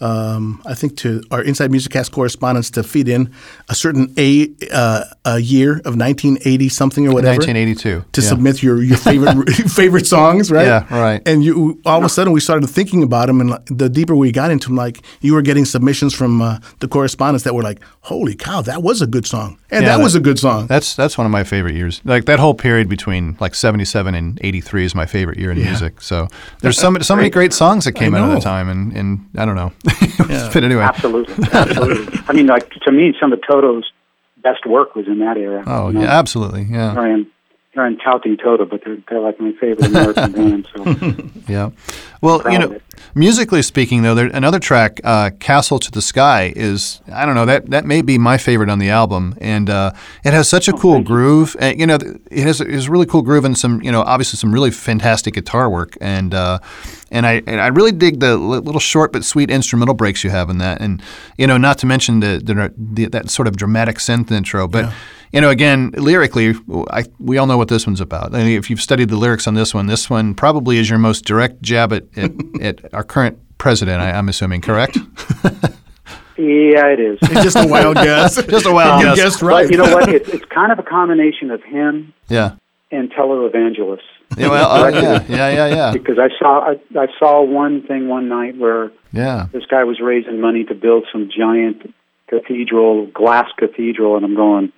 [0.00, 3.32] um, I think, to our Inside Music Cast correspondents to feed in
[3.68, 8.04] a certain a uh, a year of 1980 something or whatever 1982.
[8.12, 8.28] to yeah.
[8.28, 10.66] submit your your favorite favorite songs, right?
[10.66, 11.22] Yeah, right.
[11.26, 14.32] And you all of a sudden we started thinking about them, and the deeper we
[14.32, 17.80] got into them, like you were getting submissions from uh, the correspondents that were like,
[18.02, 20.66] "Holy cow, that was a good song," and Yeah, that, was a good song.
[20.66, 22.00] That's that's one of my favorite years.
[22.04, 25.70] Like that whole period between like 77 and 83 is my favorite year in Yeah.
[25.70, 26.00] music.
[26.02, 26.28] So
[26.60, 29.26] there's so many, so many great songs that came out at the time, and, and
[29.36, 29.72] I don't know.
[30.52, 32.18] but anyway, Absolutely, absolutely.
[32.28, 33.90] I mean, like to me, some of Toto's
[34.42, 35.64] best work was in that era.
[35.66, 36.00] oh you know?
[36.02, 37.26] yeah, absolutely, yeah, Here
[37.78, 40.68] I am, here I'm touting Toto, but they're they're like my favorite American band.
[40.74, 41.70] So yeah.
[42.20, 42.80] Well, you know,
[43.14, 47.46] musically speaking, though, there another track, uh, "Castle to the Sky," is I don't know
[47.46, 49.92] that that may be my favorite on the album, and uh,
[50.24, 51.56] it has such a cool groove.
[51.60, 51.98] Uh, you know,
[52.30, 54.70] it has, it has a really cool groove and some you know obviously some really
[54.70, 56.58] fantastic guitar work, and uh,
[57.10, 60.50] and I and I really dig the little short but sweet instrumental breaks you have
[60.50, 61.02] in that, and
[61.36, 64.92] you know, not to mention the, the, the that sort of dramatic synth intro, but.
[65.36, 66.54] You know, again, lyrically,
[66.90, 68.34] I, we all know what this one's about.
[68.34, 70.98] I mean, if you've studied the lyrics on this one, this one probably is your
[70.98, 72.30] most direct jab at, at,
[72.62, 74.00] at our current president.
[74.00, 74.96] I, I'm assuming, correct?
[76.38, 77.18] yeah, it is.
[77.20, 78.42] It's just a wild guess.
[78.46, 79.16] Just a wild you guess.
[79.16, 79.66] guessed right.
[79.66, 80.08] But you know what?
[80.08, 82.54] It's, it's kind of a combination of him Yeah.
[82.90, 84.00] and televangelists.
[84.38, 84.48] Yeah.
[84.48, 84.68] Well.
[84.72, 85.22] Oh, yeah.
[85.28, 85.50] Yeah.
[85.50, 85.66] Yeah.
[85.66, 85.92] Yeah.
[85.92, 89.48] Because I saw I, I saw one thing one night where Yeah.
[89.52, 91.94] this guy was raising money to build some giant
[92.28, 94.72] cathedral, glass cathedral, and I'm going,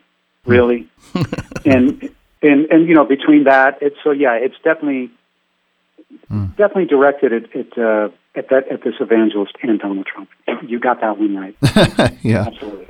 [0.49, 0.89] really?
[1.65, 2.11] and
[2.43, 5.11] and and you know, between that, it's so yeah, it's definitely
[6.31, 6.49] mm.
[6.57, 10.29] definitely directed at at, uh, at that at this evangelist and Donald Trump.
[10.67, 11.57] You got that one right,
[12.23, 12.47] Yeah.
[12.47, 12.89] absolutely.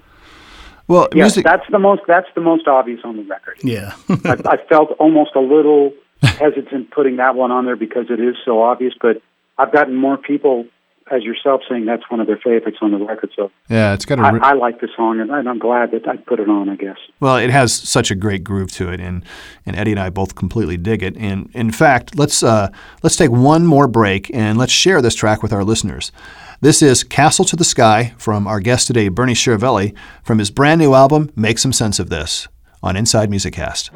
[0.86, 1.44] Well, Yes, music.
[1.44, 3.58] that's the most that's the most obvious on the record.
[3.62, 3.92] yeah.
[4.24, 5.92] I, I felt almost a little
[6.22, 9.20] hesitant putting that one on there because it is so obvious, but
[9.58, 10.66] I've gotten more people
[11.10, 13.30] as yourself saying that's one of their favorites on the record.
[13.34, 14.22] So yeah, it's got a.
[14.22, 16.68] I, I like the song, and I'm glad that I put it on.
[16.68, 16.98] I guess.
[17.20, 19.24] Well, it has such a great groove to it, and
[19.66, 21.16] and Eddie and I both completely dig it.
[21.16, 22.70] And in fact, let's uh,
[23.02, 26.12] let's take one more break and let's share this track with our listeners.
[26.60, 29.94] This is Castle to the Sky from our guest today, Bernie Chiaravalle,
[30.24, 32.48] from his brand new album, Make Some Sense of This,
[32.82, 33.90] on Inside Music Cast.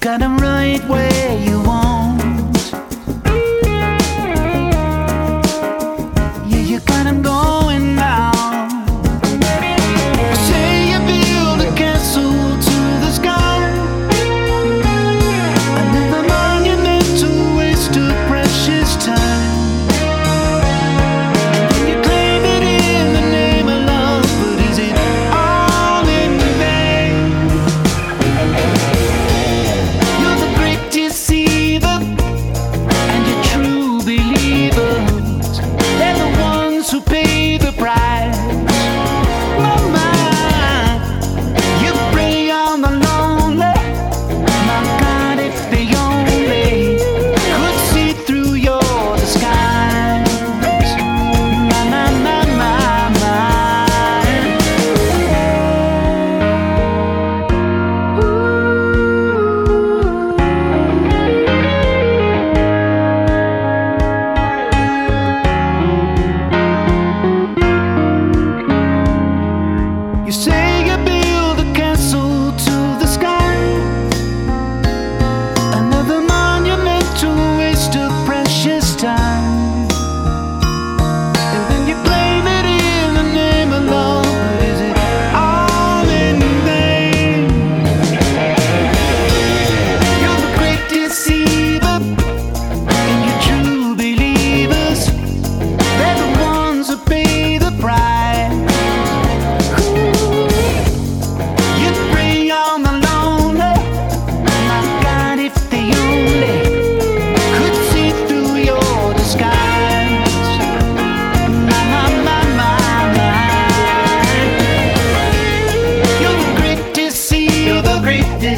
[0.00, 1.59] Got him right where you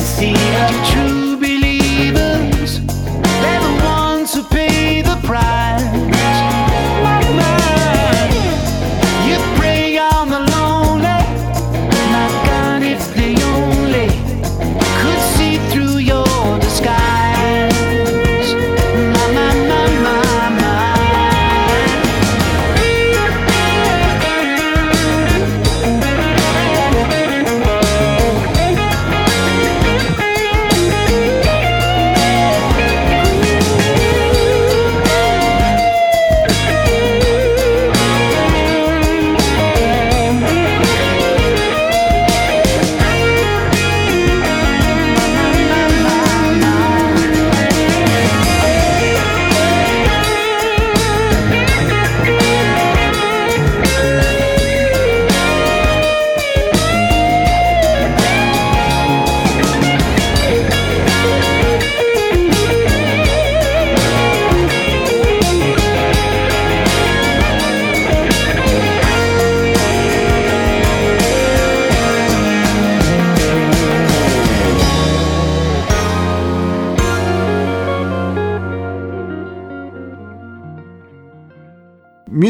[0.04, 1.11] see the truth.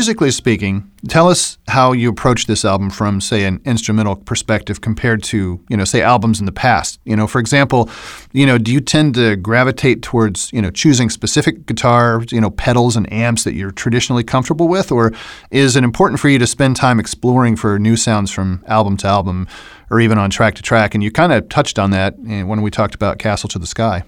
[0.02, 5.22] Musically speaking, tell us how you approach this album from, say, an instrumental perspective compared
[5.22, 6.98] to, you know, say, albums in the past.
[7.04, 7.88] You know, for example,
[8.32, 12.50] you know, do you tend to gravitate towards, you know, choosing specific guitar, you know,
[12.50, 15.12] pedals and amps that you're traditionally comfortable with, or
[15.52, 19.06] is it important for you to spend time exploring for new sounds from album to
[19.06, 19.46] album,
[19.88, 20.96] or even on track to track?
[20.96, 23.68] And you kind of touched on that eh, when we talked about Castle to the
[23.68, 24.02] Sky,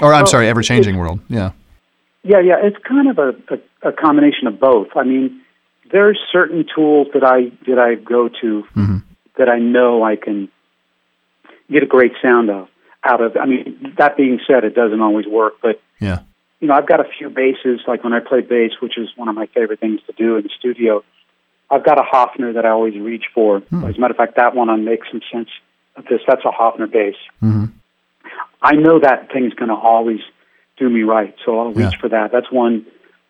[0.00, 1.20] or I'm Well, sorry, Ever Changing World.
[1.28, 1.50] Yeah.
[2.26, 3.28] Yeah, yeah, it's kind of a,
[3.84, 4.88] a, a combination of both.
[4.96, 5.42] I mean,
[5.92, 8.64] there's certain tools that I that I go to
[9.38, 10.48] that I know I can
[11.70, 12.68] get a great sound of
[13.04, 13.36] out of.
[13.36, 16.20] I mean, that being said, it doesn't always work, but Yeah.
[16.60, 17.80] you know, I've got a few basses.
[17.86, 20.42] Like when I play bass, which is one of my favorite things to do in
[20.42, 21.04] the studio,
[21.70, 23.58] I've got a Hofner that I always reach for.
[23.58, 25.48] As a matter of fact, that one on makes some sense
[25.96, 26.20] of this.
[26.26, 27.14] That's a Hofner bass.
[27.42, 27.70] Mhm.
[28.62, 30.20] I know that thing's going to always
[30.76, 31.98] do me right, so I'll reach Yeah.
[32.00, 32.32] for that.
[32.32, 32.86] That's one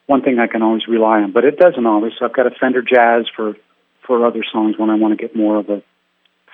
[0.07, 2.13] one thing I can always rely on, but it doesn't always.
[2.19, 3.57] So I've got a Fender Jazz for
[4.03, 5.83] for other songs when I want to get more of a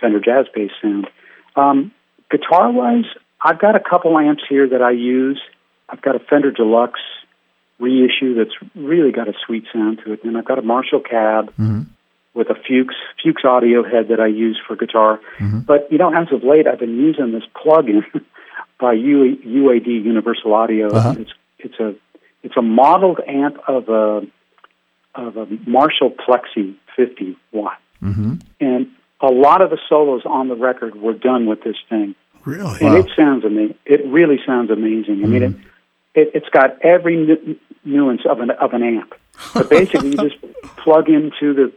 [0.00, 1.06] Fender Jazz bass sound.
[1.54, 1.92] Um,
[2.30, 3.04] guitar wise,
[3.44, 5.40] I've got a couple amps here that I use.
[5.88, 7.00] I've got a Fender Deluxe
[7.78, 11.52] reissue that's really got a sweet sound to it, and I've got a Marshall cab
[12.34, 15.20] with a Fuchs Fuchs audio head that I use for guitar.
[15.66, 18.02] But you know, as of late, I've been using this plug-in
[18.82, 20.88] by U- UAD Universal Audio.
[20.88, 21.14] Uh-huh.
[21.18, 21.30] It's
[21.60, 21.94] it's a
[22.42, 24.26] it's a modeled amp of a
[25.14, 28.34] of a Marshall Plexi 50 watt, Mm-hmm.
[28.60, 28.88] and
[29.20, 32.76] a lot of the solos on the record were done with this thing Really?
[32.84, 33.76] and it sounds amazing.
[33.86, 35.22] It really sounds amazing.
[35.22, 35.52] I mean, it,
[36.20, 39.14] it it's got every nu- nuance of an of an amp.
[39.54, 40.36] But basically, you just
[40.84, 41.72] plug into the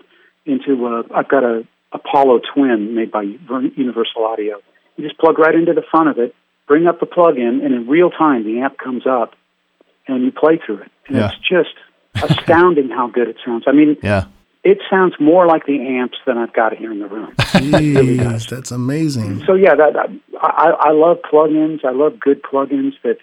[0.48, 4.56] into a, I've got a Apollo Twin made by Universal Audio.
[4.98, 6.34] You just plug right into the front of it,
[6.68, 9.34] bring up the plug-in, and in real time, the amp comes up,
[10.08, 10.92] and you play through it.
[11.08, 11.28] And Yeah.
[11.32, 11.76] it's just
[12.32, 13.66] astounding how good it sounds.
[13.68, 14.26] I mean, Yeah.
[14.64, 17.34] it sounds more like the amps than I've got here in the room.
[17.38, 19.44] Jeez, that's amazing.
[19.46, 20.10] So yeah, that, that
[20.42, 21.84] I, I love plugins.
[21.86, 23.18] I love good plugins that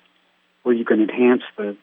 [0.62, 1.76] where you can enhance the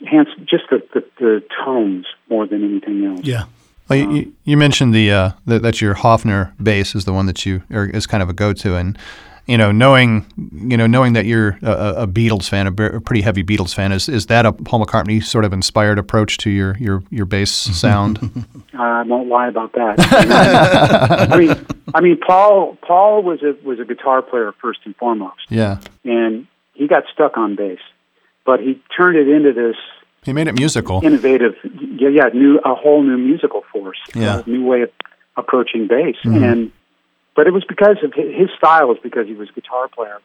[0.00, 3.20] enhance just the, the, the tones more than anything else.
[3.24, 3.44] Yeah.
[3.88, 7.26] Well, you- you, you mentioned the uh, that, that your Hofner bass is the one
[7.26, 8.96] that you or is kind of a go-to, and
[9.48, 13.00] you know, knowing you know, knowing that you're a, a a Beatles fan, a, a
[13.00, 16.50] pretty heavy Beatles fan, is is that a Paul McCartney sort of inspired approach to
[16.50, 18.44] your your your bass sound?
[18.78, 19.96] Uh, I won't lie about that.
[21.32, 25.40] I mean, I mean, Paul Paul was a was a guitar player first and foremost,
[25.48, 27.80] yeah, and he got stuck on bass,
[28.46, 29.74] but he turned it into this
[30.22, 31.00] he made it musical.
[31.02, 31.54] innovative,
[31.98, 34.42] yeah, yeah, new a whole new musical force, Yeah.
[34.46, 34.90] a new way of
[35.36, 36.44] approaching bass, mm-hmm.
[36.44, 36.72] and
[37.38, 40.18] but it was because of his style was because he was a guitar player.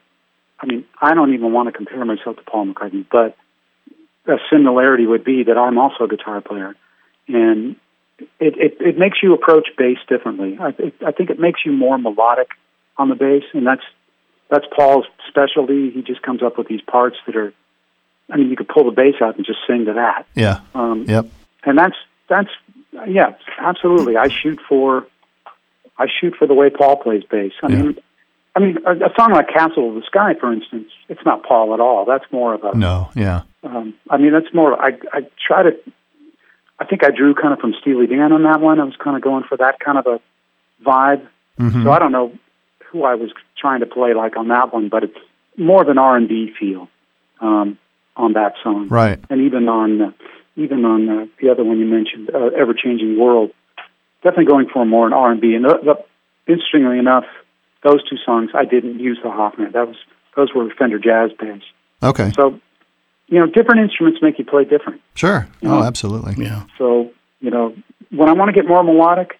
[0.58, 3.36] I mean, I don't even want to compare myself to Paul McCartney, but
[4.26, 6.74] a similarity would be that I'm also a guitar player,
[7.28, 7.76] and
[8.40, 10.58] it it, it makes you approach bass differently.
[10.60, 12.48] I it, I think it makes you more melodic
[12.96, 13.84] on the bass, and that's
[14.50, 15.92] that's Paul's specialty.
[15.92, 17.52] He just comes up with these parts that are.
[18.28, 20.26] I mean, you could pull the bass out and just sing to that.
[20.34, 20.62] Yeah.
[20.74, 21.26] Um, Yep.
[21.62, 21.96] and that's
[22.28, 22.50] that's
[23.06, 24.16] yeah, absolutely.
[24.16, 25.06] I shoot for
[25.98, 27.52] I shoot for the way Paul plays bass.
[27.62, 27.82] I Yeah.
[27.82, 27.98] mean,
[28.56, 31.74] I mean, a, a song like "Castle of the Sky," for instance, it's not Paul
[31.74, 32.04] at all.
[32.04, 32.76] That's more of a.
[32.76, 33.08] No.
[33.14, 33.42] Yeah.
[33.64, 34.80] Um, I mean, that's more.
[34.80, 35.76] I I try to.
[36.78, 38.80] I think I drew kind of from Steely Dan on that one.
[38.80, 40.20] I was kind of going for that kind of a
[40.84, 41.26] vibe.
[41.60, 41.84] Mhm.
[41.84, 42.32] So I don't know
[42.90, 45.18] who I was trying to play like on that one, but it's
[45.56, 46.88] more of an R and B feel
[47.40, 47.78] um,
[48.16, 49.18] on that song Right.
[49.30, 50.10] and even on uh,
[50.56, 53.50] even on uh, the other one you mentioned, uh, Ever Changing World.
[54.24, 55.54] Definitely going for more an R and B.
[55.54, 57.24] And the, the, interestingly enough,
[57.84, 59.70] those two songs I didn't use the Hofner.
[59.72, 59.96] That was
[60.34, 61.64] those were Fender Jazz bands.
[62.02, 62.32] Okay.
[62.34, 62.58] So
[63.28, 65.00] you know, different instruments make you play different.
[65.14, 65.46] Sure.
[65.62, 66.42] Oh, absolutely.
[66.42, 66.64] Yeah.
[66.78, 67.76] So you know,
[68.10, 69.38] when I want to get more melodic,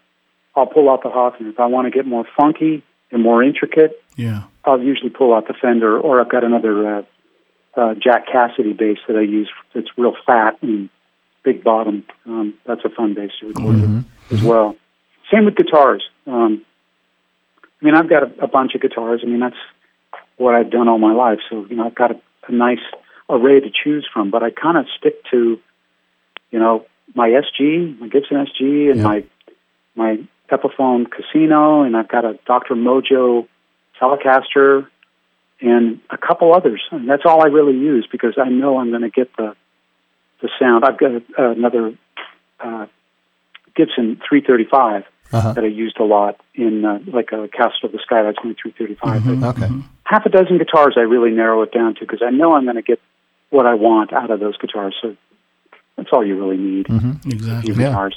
[0.55, 1.51] I'll pull out the Hofner.
[1.51, 4.45] If I want to get more funky and more intricate, Yeah.
[4.65, 7.03] I'll usually pull out the Fender, or I've got another uh,
[7.77, 9.51] uh, Jack Casady bass that I use.
[9.75, 10.89] That's real fat and
[11.43, 12.05] big bottom.
[12.27, 14.77] Um, that's a fun bass to record with as well.
[15.33, 16.03] Same with guitars.
[16.27, 16.65] Um,
[17.81, 19.21] I mean, I've got a, a bunch of guitars.
[19.23, 19.57] I mean, that's
[20.37, 21.39] what I've done all my life.
[21.51, 22.79] So you know, I've got a, a nice
[23.29, 24.31] array to choose from.
[24.31, 25.59] But I kind of stick to,
[26.51, 29.03] you know, my SG, my Gibson SG, and Yeah.
[29.03, 29.25] my
[29.97, 30.19] my
[30.51, 32.75] Epiphone Casino, and I've got a Dr.
[32.75, 33.47] Mojo
[34.01, 34.87] Telecaster,
[35.61, 36.83] and a couple others.
[36.91, 39.55] And that's all I really use because I know I'm going to get the
[40.43, 40.85] the sound.
[40.85, 41.97] I've got a, another
[42.61, 42.87] uh,
[43.77, 45.53] Gibson 335 Uh-huh.
[45.55, 48.23] that I used a lot in uh, like a Castle of the Sky.
[48.23, 49.41] That's only 335.
[49.41, 49.69] But Okay.
[50.05, 52.77] half a dozen guitars I really narrow it down to because I know I'm going
[52.77, 53.01] to get
[53.51, 54.95] what I want out of those guitars.
[55.03, 55.17] So
[55.97, 56.87] that's all you really need.
[56.87, 57.31] Mm-hmm.
[57.31, 57.73] Exactly.
[57.73, 58.17] Few guitars.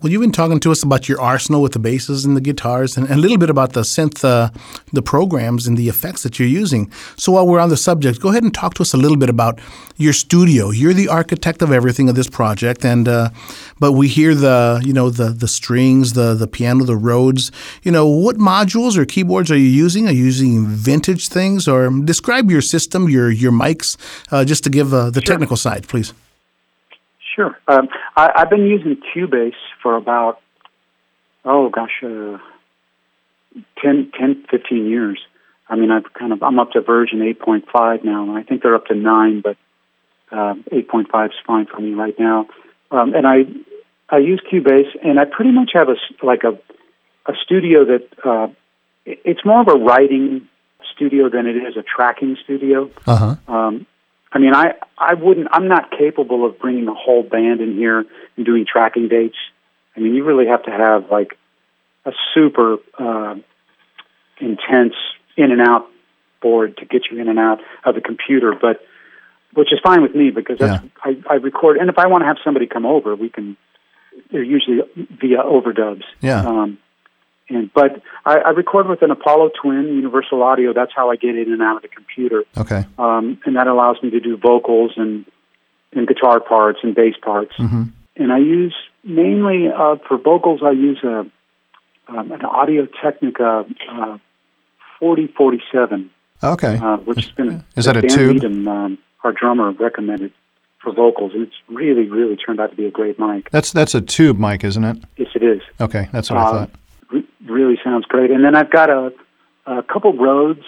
[0.00, 2.96] Well, you've been talking to us about your arsenal with the basses and the guitars,
[2.96, 4.48] and, and a little bit about the synth, uh,
[4.92, 6.90] the programs and the effects that you're using.
[7.16, 9.28] So while we're on the subject, go ahead and talk to us a little bit
[9.28, 9.60] about
[9.98, 10.70] your studio.
[10.70, 13.30] You're the architect of everything of this project, and uh,
[13.78, 17.52] but we hear the you know the the strings, the the piano, the Rhodes.
[17.82, 20.08] You know what modules or keyboards are you using?
[20.08, 23.96] Are you using vintage things, or describe your system, your your mics,
[24.32, 25.34] uh, just to give uh, the Sure.
[25.34, 26.12] technical side, please.
[27.34, 27.58] Sure.
[27.66, 29.52] Um, I, I've been using Cubase
[29.82, 30.40] for about,
[31.44, 32.38] oh gosh, uh,
[33.82, 35.20] 10, 10, 15 years.
[35.68, 38.74] I mean, I've kind of, I'm up to version 8.5 now, and I think they're
[38.74, 39.56] up to 9, but
[40.30, 42.48] uh, 8.5 is fine for me right now.
[42.90, 43.44] Um, and I,
[44.10, 46.58] I use Cubase, and I pretty much have a, like a,
[47.30, 48.48] a studio that, uh,
[49.04, 50.48] it's more of a writing
[50.94, 52.90] studio than it is a tracking studio.
[53.06, 53.52] Uh huh.
[53.52, 53.86] Um,
[54.32, 55.48] I mean, I I wouldn't.
[55.52, 58.04] I'm not capable of bringing a whole band in here
[58.36, 59.36] and doing tracking dates.
[59.96, 61.36] I mean, you really have to have like
[62.04, 63.34] a super uh,
[64.40, 64.94] intense
[65.36, 65.86] in and out
[66.40, 68.54] board to get you in and out of the computer.
[68.60, 68.80] But
[69.54, 71.76] which is fine with me because that's, I, I record.
[71.76, 73.56] And if I want to have somebody come over, we can.
[74.30, 76.04] They're usually via overdubs.
[76.20, 76.40] Yeah.
[76.40, 76.78] Um,
[77.54, 80.72] and but I, I record with an Apollo Twin Universal Audio.
[80.72, 82.84] That's how I get in and out of the computer Okay.
[82.98, 85.24] um, and that allows me to do vocals and
[85.94, 87.52] and guitar parts and bass parts.
[87.58, 87.82] Mm-hmm.
[88.16, 88.74] And I use
[89.04, 90.60] mainly uh, for vocals.
[90.64, 91.26] I use a
[92.08, 94.18] um, an Audio Technica uh,
[94.98, 96.10] forty forty seven,
[96.42, 96.76] Okay.
[96.78, 98.32] uh, which has been Is that a Dan tube?
[98.34, 100.32] Needham, um, our drummer recommended
[100.82, 103.50] for vocals, and it's really really turned out to be a great mic.
[103.50, 104.98] That's that's a tube mic, isn't it?
[105.16, 105.62] Yes, it is.
[105.80, 106.70] Okay, that's what I Uh, thought.
[107.46, 108.30] Re- really sounds great.
[108.30, 109.12] And then I've got a,
[109.66, 110.62] a couple roads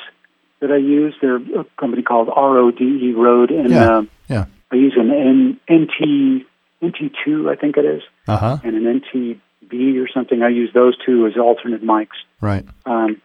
[0.61, 1.15] that I use.
[1.21, 3.97] They're a company called RODE Road, and Yeah.
[3.99, 4.47] um, Yeah.
[4.71, 6.47] I use an N, NT
[6.83, 8.59] NT2, I think it is, Uh huh.
[8.63, 10.43] and an NTB or something.
[10.43, 12.19] I use those two as alternate mics.
[12.41, 12.65] Right.
[12.85, 13.21] Um,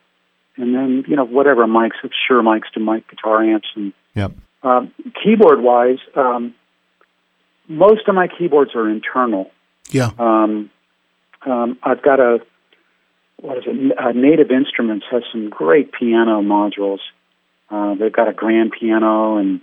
[0.56, 1.92] and then you know whatever mics,
[2.28, 4.32] Shure mics to mic guitar amps, and Yep.
[4.64, 4.92] um,
[5.22, 6.54] keyboard wise, um,
[7.68, 9.52] most of my keyboards are internal.
[9.92, 10.12] Yeah.
[10.20, 10.70] Um,
[11.46, 12.40] um, I've got a
[13.42, 13.98] what is it?
[13.98, 17.00] Uh, Native Instruments has some great piano modules.
[17.70, 19.62] Uh, they've got a grand piano and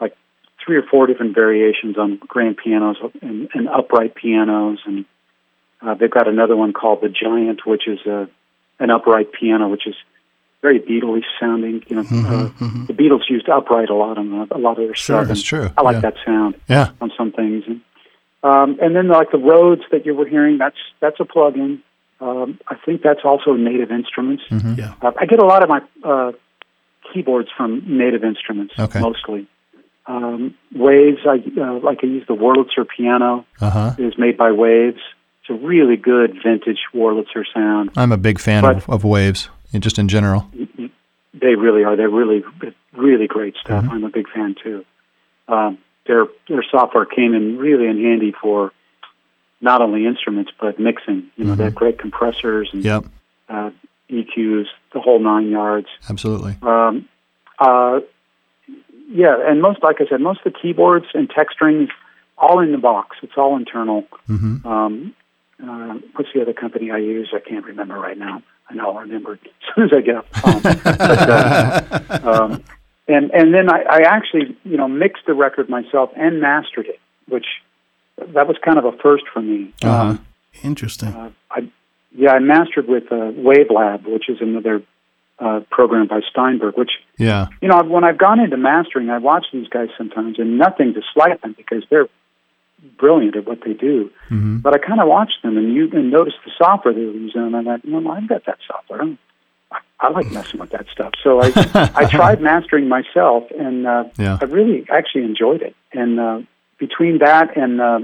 [0.00, 0.16] like
[0.64, 5.04] three or four different variations on grand pianos and, and upright pianos, and
[5.80, 8.28] uh, they've got another one called the Giant, which is a
[8.78, 9.94] an upright piano, which is
[10.60, 11.82] very Beatles sounding.
[11.88, 12.48] You know, uh,
[12.86, 15.28] the Beatles used upright a lot on a lot of their Sure, stuff.
[15.28, 15.68] that's true.
[15.76, 16.00] I like Yeah.
[16.00, 16.88] that sound Yeah.
[17.00, 17.64] on some things.
[17.66, 17.80] And,
[18.44, 21.82] um, and then like the Rhodes that you were hearing, that's that's a plug-in.
[22.22, 24.44] Um, I think that's also Native Instruments.
[24.48, 24.74] Mm-hmm.
[24.78, 24.94] Yeah.
[25.02, 26.32] Uh, I get a lot of my uh,
[27.12, 29.00] keyboards from Native Instruments Okay.
[29.00, 29.48] mostly.
[30.06, 33.44] Um, Waves, I uh, like I use the Wurlitzer piano.
[33.60, 33.94] Uh huh.
[33.98, 35.00] It is made by Waves.
[35.40, 37.90] It's a really good vintage Wurlitzer sound.
[37.96, 39.48] I'm a big fan But- of, of waves,
[39.78, 40.48] just in general.
[41.34, 41.96] They really are.
[41.96, 42.44] They're really,
[42.96, 43.84] really great stuff.
[43.84, 43.92] Mm-hmm.
[43.94, 44.84] I'm a big fan too.
[45.48, 48.70] Um, their their software came in really in handy for
[49.62, 51.30] not only instruments but mixing.
[51.36, 53.04] You know, they have great compressors and Yep.
[53.48, 53.70] uh,
[54.10, 55.86] EQs, the whole nine yards.
[56.10, 56.56] Absolutely.
[56.62, 57.08] Um,
[57.58, 58.00] uh,
[59.08, 61.88] yeah, and most, like I said, most of the keyboards and tech strings,
[62.36, 63.16] all in the box.
[63.22, 64.04] It's all internal.
[64.28, 64.66] Mm-hmm.
[64.66, 65.14] Um,
[65.62, 67.32] uh, what's the other company I use?
[67.32, 68.42] I can't remember right now.
[68.68, 69.38] I know I'll remember as
[69.74, 70.62] soon as I get off the phone.
[70.84, 72.64] but, uh, um,
[73.06, 77.00] and and then I, I actually, you know, mixed the record myself and mastered it,
[77.28, 77.46] which
[78.34, 79.72] that was kind of a first for me.
[79.82, 80.02] Uh-huh.
[80.10, 80.26] Um,
[80.62, 81.08] Interesting.
[81.08, 81.68] uh, I,
[82.14, 84.82] yeah, I mastered with uh, WaveLab, which is another
[85.38, 86.76] uh, program by Steinberg.
[86.76, 87.46] Which Yeah.
[87.60, 91.00] you know, when I've gone into mastering, I watch these guys sometimes, and nothing to
[91.14, 92.08] slight them because they're
[92.98, 94.10] brilliant at what they do.
[94.30, 94.58] Mm-hmm.
[94.58, 97.40] But I kind of watch them and you and notice the software they were using,
[97.42, 99.00] and I'm like, well, I've got that software.
[99.02, 99.18] I'm,
[99.70, 101.12] I, I like messing with that stuff.
[101.22, 101.50] So I
[101.94, 104.38] I tried mastering myself, and uh, Yeah.
[104.40, 105.74] I really actually enjoyed it.
[105.92, 106.40] And uh,
[106.86, 108.00] between that and uh,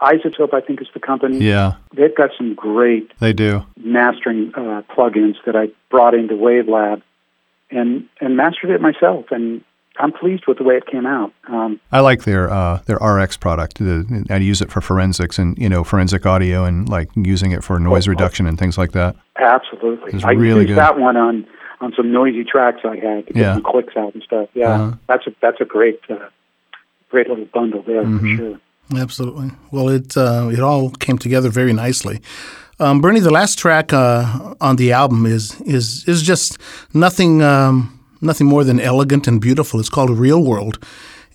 [0.00, 1.38] iZotope, I think is the company.
[1.38, 1.74] Yeah.
[1.96, 3.64] They've got some great They do.
[3.76, 7.02] mastering uh, plugins that I brought into WaveLab
[7.70, 7.90] and
[8.22, 9.62] and mastered it myself, and
[10.02, 11.32] I'm pleased with the way it came out.
[11.48, 13.78] Um, I like their uh, their RX product.
[13.78, 17.62] The, I use it for forensics and you know forensic audio and like using it
[17.64, 19.16] for noise Oh, reduction and things like that.
[19.38, 20.78] absolutely, It's I really used good.
[20.78, 21.46] that one on
[21.80, 23.54] on some noisy tracks I had to get Yeah.
[23.54, 24.48] some clicks out and stuff.
[24.54, 24.92] Yeah, Uh-huh.
[25.08, 26.16] that's a that's a great uh,
[27.14, 28.36] great little bundle there Mm-hmm.
[28.36, 28.56] for sure.
[29.04, 29.48] Absolutely.
[29.72, 32.16] Well, it uh, it all came together very nicely.
[32.84, 35.42] Um, Bernie, the last track uh, on the album is
[35.76, 36.58] is is just
[36.92, 37.76] nothing um,
[38.20, 39.80] nothing more than elegant and beautiful.
[39.80, 40.76] It's called Real World,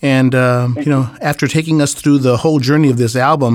[0.02, 3.54] And uh, you know, after taking us through the whole journey of this album,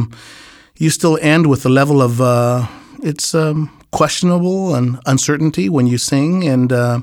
[0.78, 2.66] you still end with a level of uh,
[3.02, 7.00] it's um, questionable and uncertainty when you sing, and uh,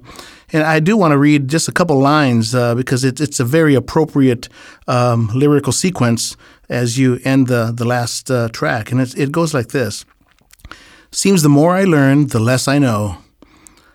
[0.51, 3.45] and I do want to read just a couple lines uh, because it's it's a
[3.45, 4.49] very appropriate
[4.87, 6.35] um, lyrical sequence
[6.69, 10.05] as you end the the last uh, track, and it it goes like this.
[11.11, 13.17] Seems the more I learn, the less I know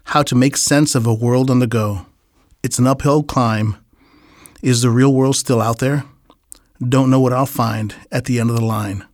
[0.05, 2.07] how to make sense of a world on the go.
[2.63, 3.77] It's an uphill climb.
[4.63, 6.05] Is the real world still out there?
[6.79, 9.05] Don't know what I'll find at the end of the line.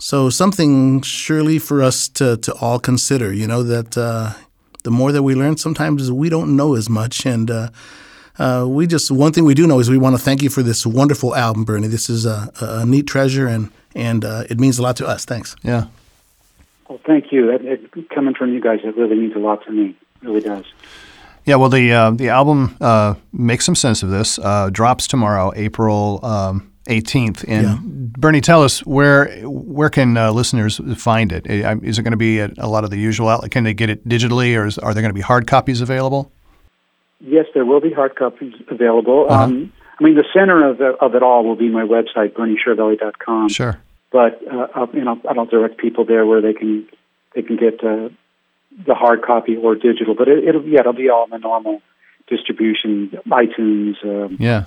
[0.00, 4.34] So something surely for us to, to all consider, you know, that uh,
[4.84, 7.26] the more that we learn, sometimes we don't know as much.
[7.26, 7.70] And uh,
[8.38, 10.62] uh, we just, one thing we do know is we want to thank you for
[10.62, 11.88] this wonderful album, Bernie.
[11.88, 15.24] This is a, a neat treasure and, and uh, it means a lot to us.
[15.24, 15.56] Thanks.
[15.62, 15.86] Yeah.
[16.88, 17.50] Well, thank you.
[17.50, 19.96] It, it, coming from you guys, it really means a lot to me.
[20.22, 20.64] It really does.
[21.44, 24.38] Yeah, well, the uh, the album uh, makes some sense of this.
[24.38, 27.44] Uh, drops tomorrow, April um, 18th.
[27.46, 27.78] And Yeah.
[27.82, 31.46] Bernie, tell us where where can uh, listeners find it?
[31.46, 33.50] Is it going to be at a lot of the usual outlet?
[33.50, 36.32] Can they get it digitally, or is, are there going to be hard copies available?
[37.20, 39.26] Yes, there will be hard copies available.
[39.28, 39.44] Uh-huh.
[39.44, 43.48] Um, I mean, the center of, the, of it all will be my website, BernieChiaravalle.com.
[43.48, 43.80] Sure.
[44.12, 46.88] But uh, I'll, you know, I'll direct people there where they can
[47.34, 48.08] they can get uh,
[48.86, 50.14] the hard copy or digital.
[50.14, 51.82] But it, it'll yeah, it'll be all in the normal
[52.28, 53.96] distribution, iTunes.
[54.04, 54.66] Um, Yeah.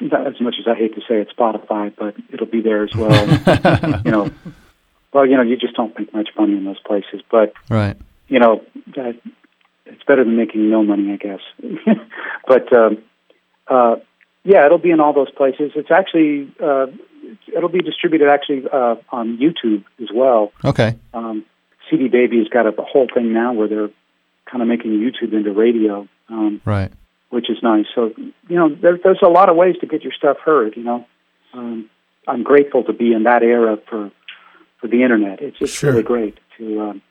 [0.00, 2.94] Not as much as I hate to say it, Spotify, but it'll be there as
[2.94, 3.26] well.
[4.04, 4.30] you know,
[5.12, 7.96] well, you know, you just don't make much money in those places, but Right.
[8.28, 8.62] you know,
[8.96, 9.16] that,
[9.86, 11.40] it's better than making no money, I guess.
[12.46, 12.98] but um,
[13.68, 13.96] uh,
[14.44, 15.72] yeah, it'll be in all those places.
[15.76, 16.86] It's actually uh,
[17.54, 20.52] it'll be distributed actually uh, on YouTube as well.
[20.64, 20.96] Okay.
[21.14, 21.44] Um,
[21.90, 23.90] CD Baby has got a, a whole thing now where they're
[24.50, 26.08] kind of making YouTube into radio.
[26.28, 26.90] Um, Right.
[27.32, 27.86] Which is nice.
[27.94, 28.12] So
[28.48, 30.76] you know, there, there's a lot of ways to get your stuff heard.
[30.76, 31.06] You know,
[31.54, 31.88] um,
[32.28, 34.10] I'm grateful to be in that era for
[34.80, 35.40] for the internet.
[35.40, 35.90] It's just Sure.
[35.90, 37.02] really great to um,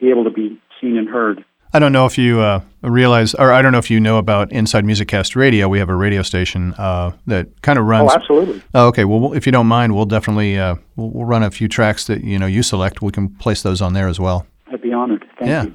[0.00, 1.44] be able to be seen and heard.
[1.72, 4.50] I don't know if you uh, realize, or I don't know if you know about
[4.50, 5.68] Inside Music Cast Radio.
[5.68, 8.10] We have a radio station uh, that kind of runs.
[8.10, 8.60] Oh, absolutely.
[8.74, 9.04] Oh, okay.
[9.04, 12.06] Well, we'll- if you don't mind, we'll definitely uh, we'll, we'll run a few tracks
[12.08, 13.02] that you know you select.
[13.02, 14.46] We can place those on there as well.
[14.72, 15.24] I'd be honored.
[15.38, 15.62] Thank Yeah.
[15.64, 15.74] you.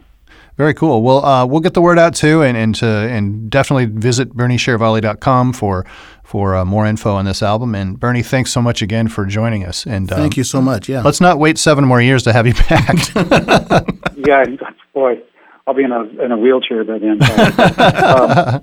[0.58, 1.01] Very cool.
[1.01, 5.53] Well, uh, we'll get the word out too, and and to, and definitely visit BernieChiaravalle.com
[5.53, 5.86] for
[6.24, 7.76] for uh, more info on this album.
[7.76, 9.86] And Bernie, thanks so much again for joining us.
[9.86, 10.88] And um, Thank you so much.
[10.88, 11.01] Yeah.
[11.01, 13.86] Let's not wait seven more years to have you back.
[14.28, 14.60] Yeah, and,
[14.93, 15.20] boy,
[15.68, 17.22] I'll be in a in a wheelchair by then.
[18.01, 18.62] um,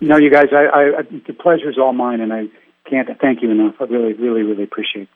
[0.00, 2.46] no, you guys, I, I, I the pleasure is all mine, and I
[2.88, 3.74] can't thank you enough.
[3.80, 5.08] I really, really, really appreciate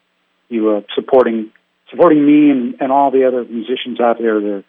[0.48, 1.50] you uh, supporting
[1.90, 4.64] supporting me and, and all the other musicians out there that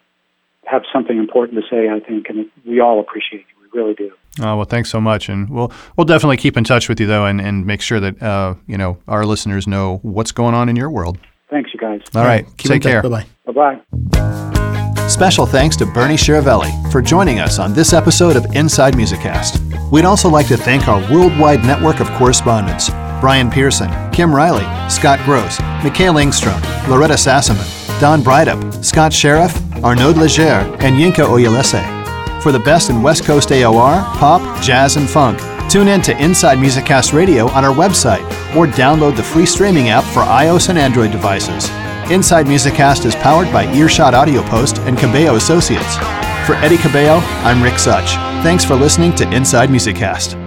[0.70, 1.88] have something important to say.
[1.88, 3.68] I think, and we all appreciate you.
[3.72, 4.12] We really do.
[4.40, 7.26] Oh well, thanks so much, and we'll we'll definitely keep in touch with you though,
[7.26, 10.76] and, and make sure that uh, you know our listeners know what's going on in
[10.76, 11.18] your world.
[11.50, 12.00] Thanks, you guys.
[12.14, 13.02] All right, Keep take care.
[13.02, 13.52] Bye bye.
[13.52, 13.80] Bye
[14.12, 14.86] bye.
[15.10, 19.90] Special thanks to Bernie Chiaravalle for joining us on this episode of Inside Musiccast.
[19.90, 22.90] We'd also like to thank our worldwide network of correspondents
[23.20, 26.58] Brian Pearson, Kim Riley, Scott Gross, Mikhail Engstrom,
[26.88, 29.52] Loretta Sassaman, Don Breidup, Scott Sheriff,
[29.82, 31.82] Arnaud Leger, and Yinka Oyelese.
[32.40, 36.58] For the best in West Coast AOR, pop, jazz, and funk, tune in to Inside
[36.58, 41.10] Musiccast Radio on our website or download the free streaming app for iOS and Android
[41.10, 41.68] devices.
[42.10, 45.94] Inside Musiccast is powered by Earshot Audio Post and Cabello Associates.
[46.44, 48.14] For Eddie Cabello, I'm Rick Such.
[48.42, 50.39] Thanks for listening to Inside Musiccast.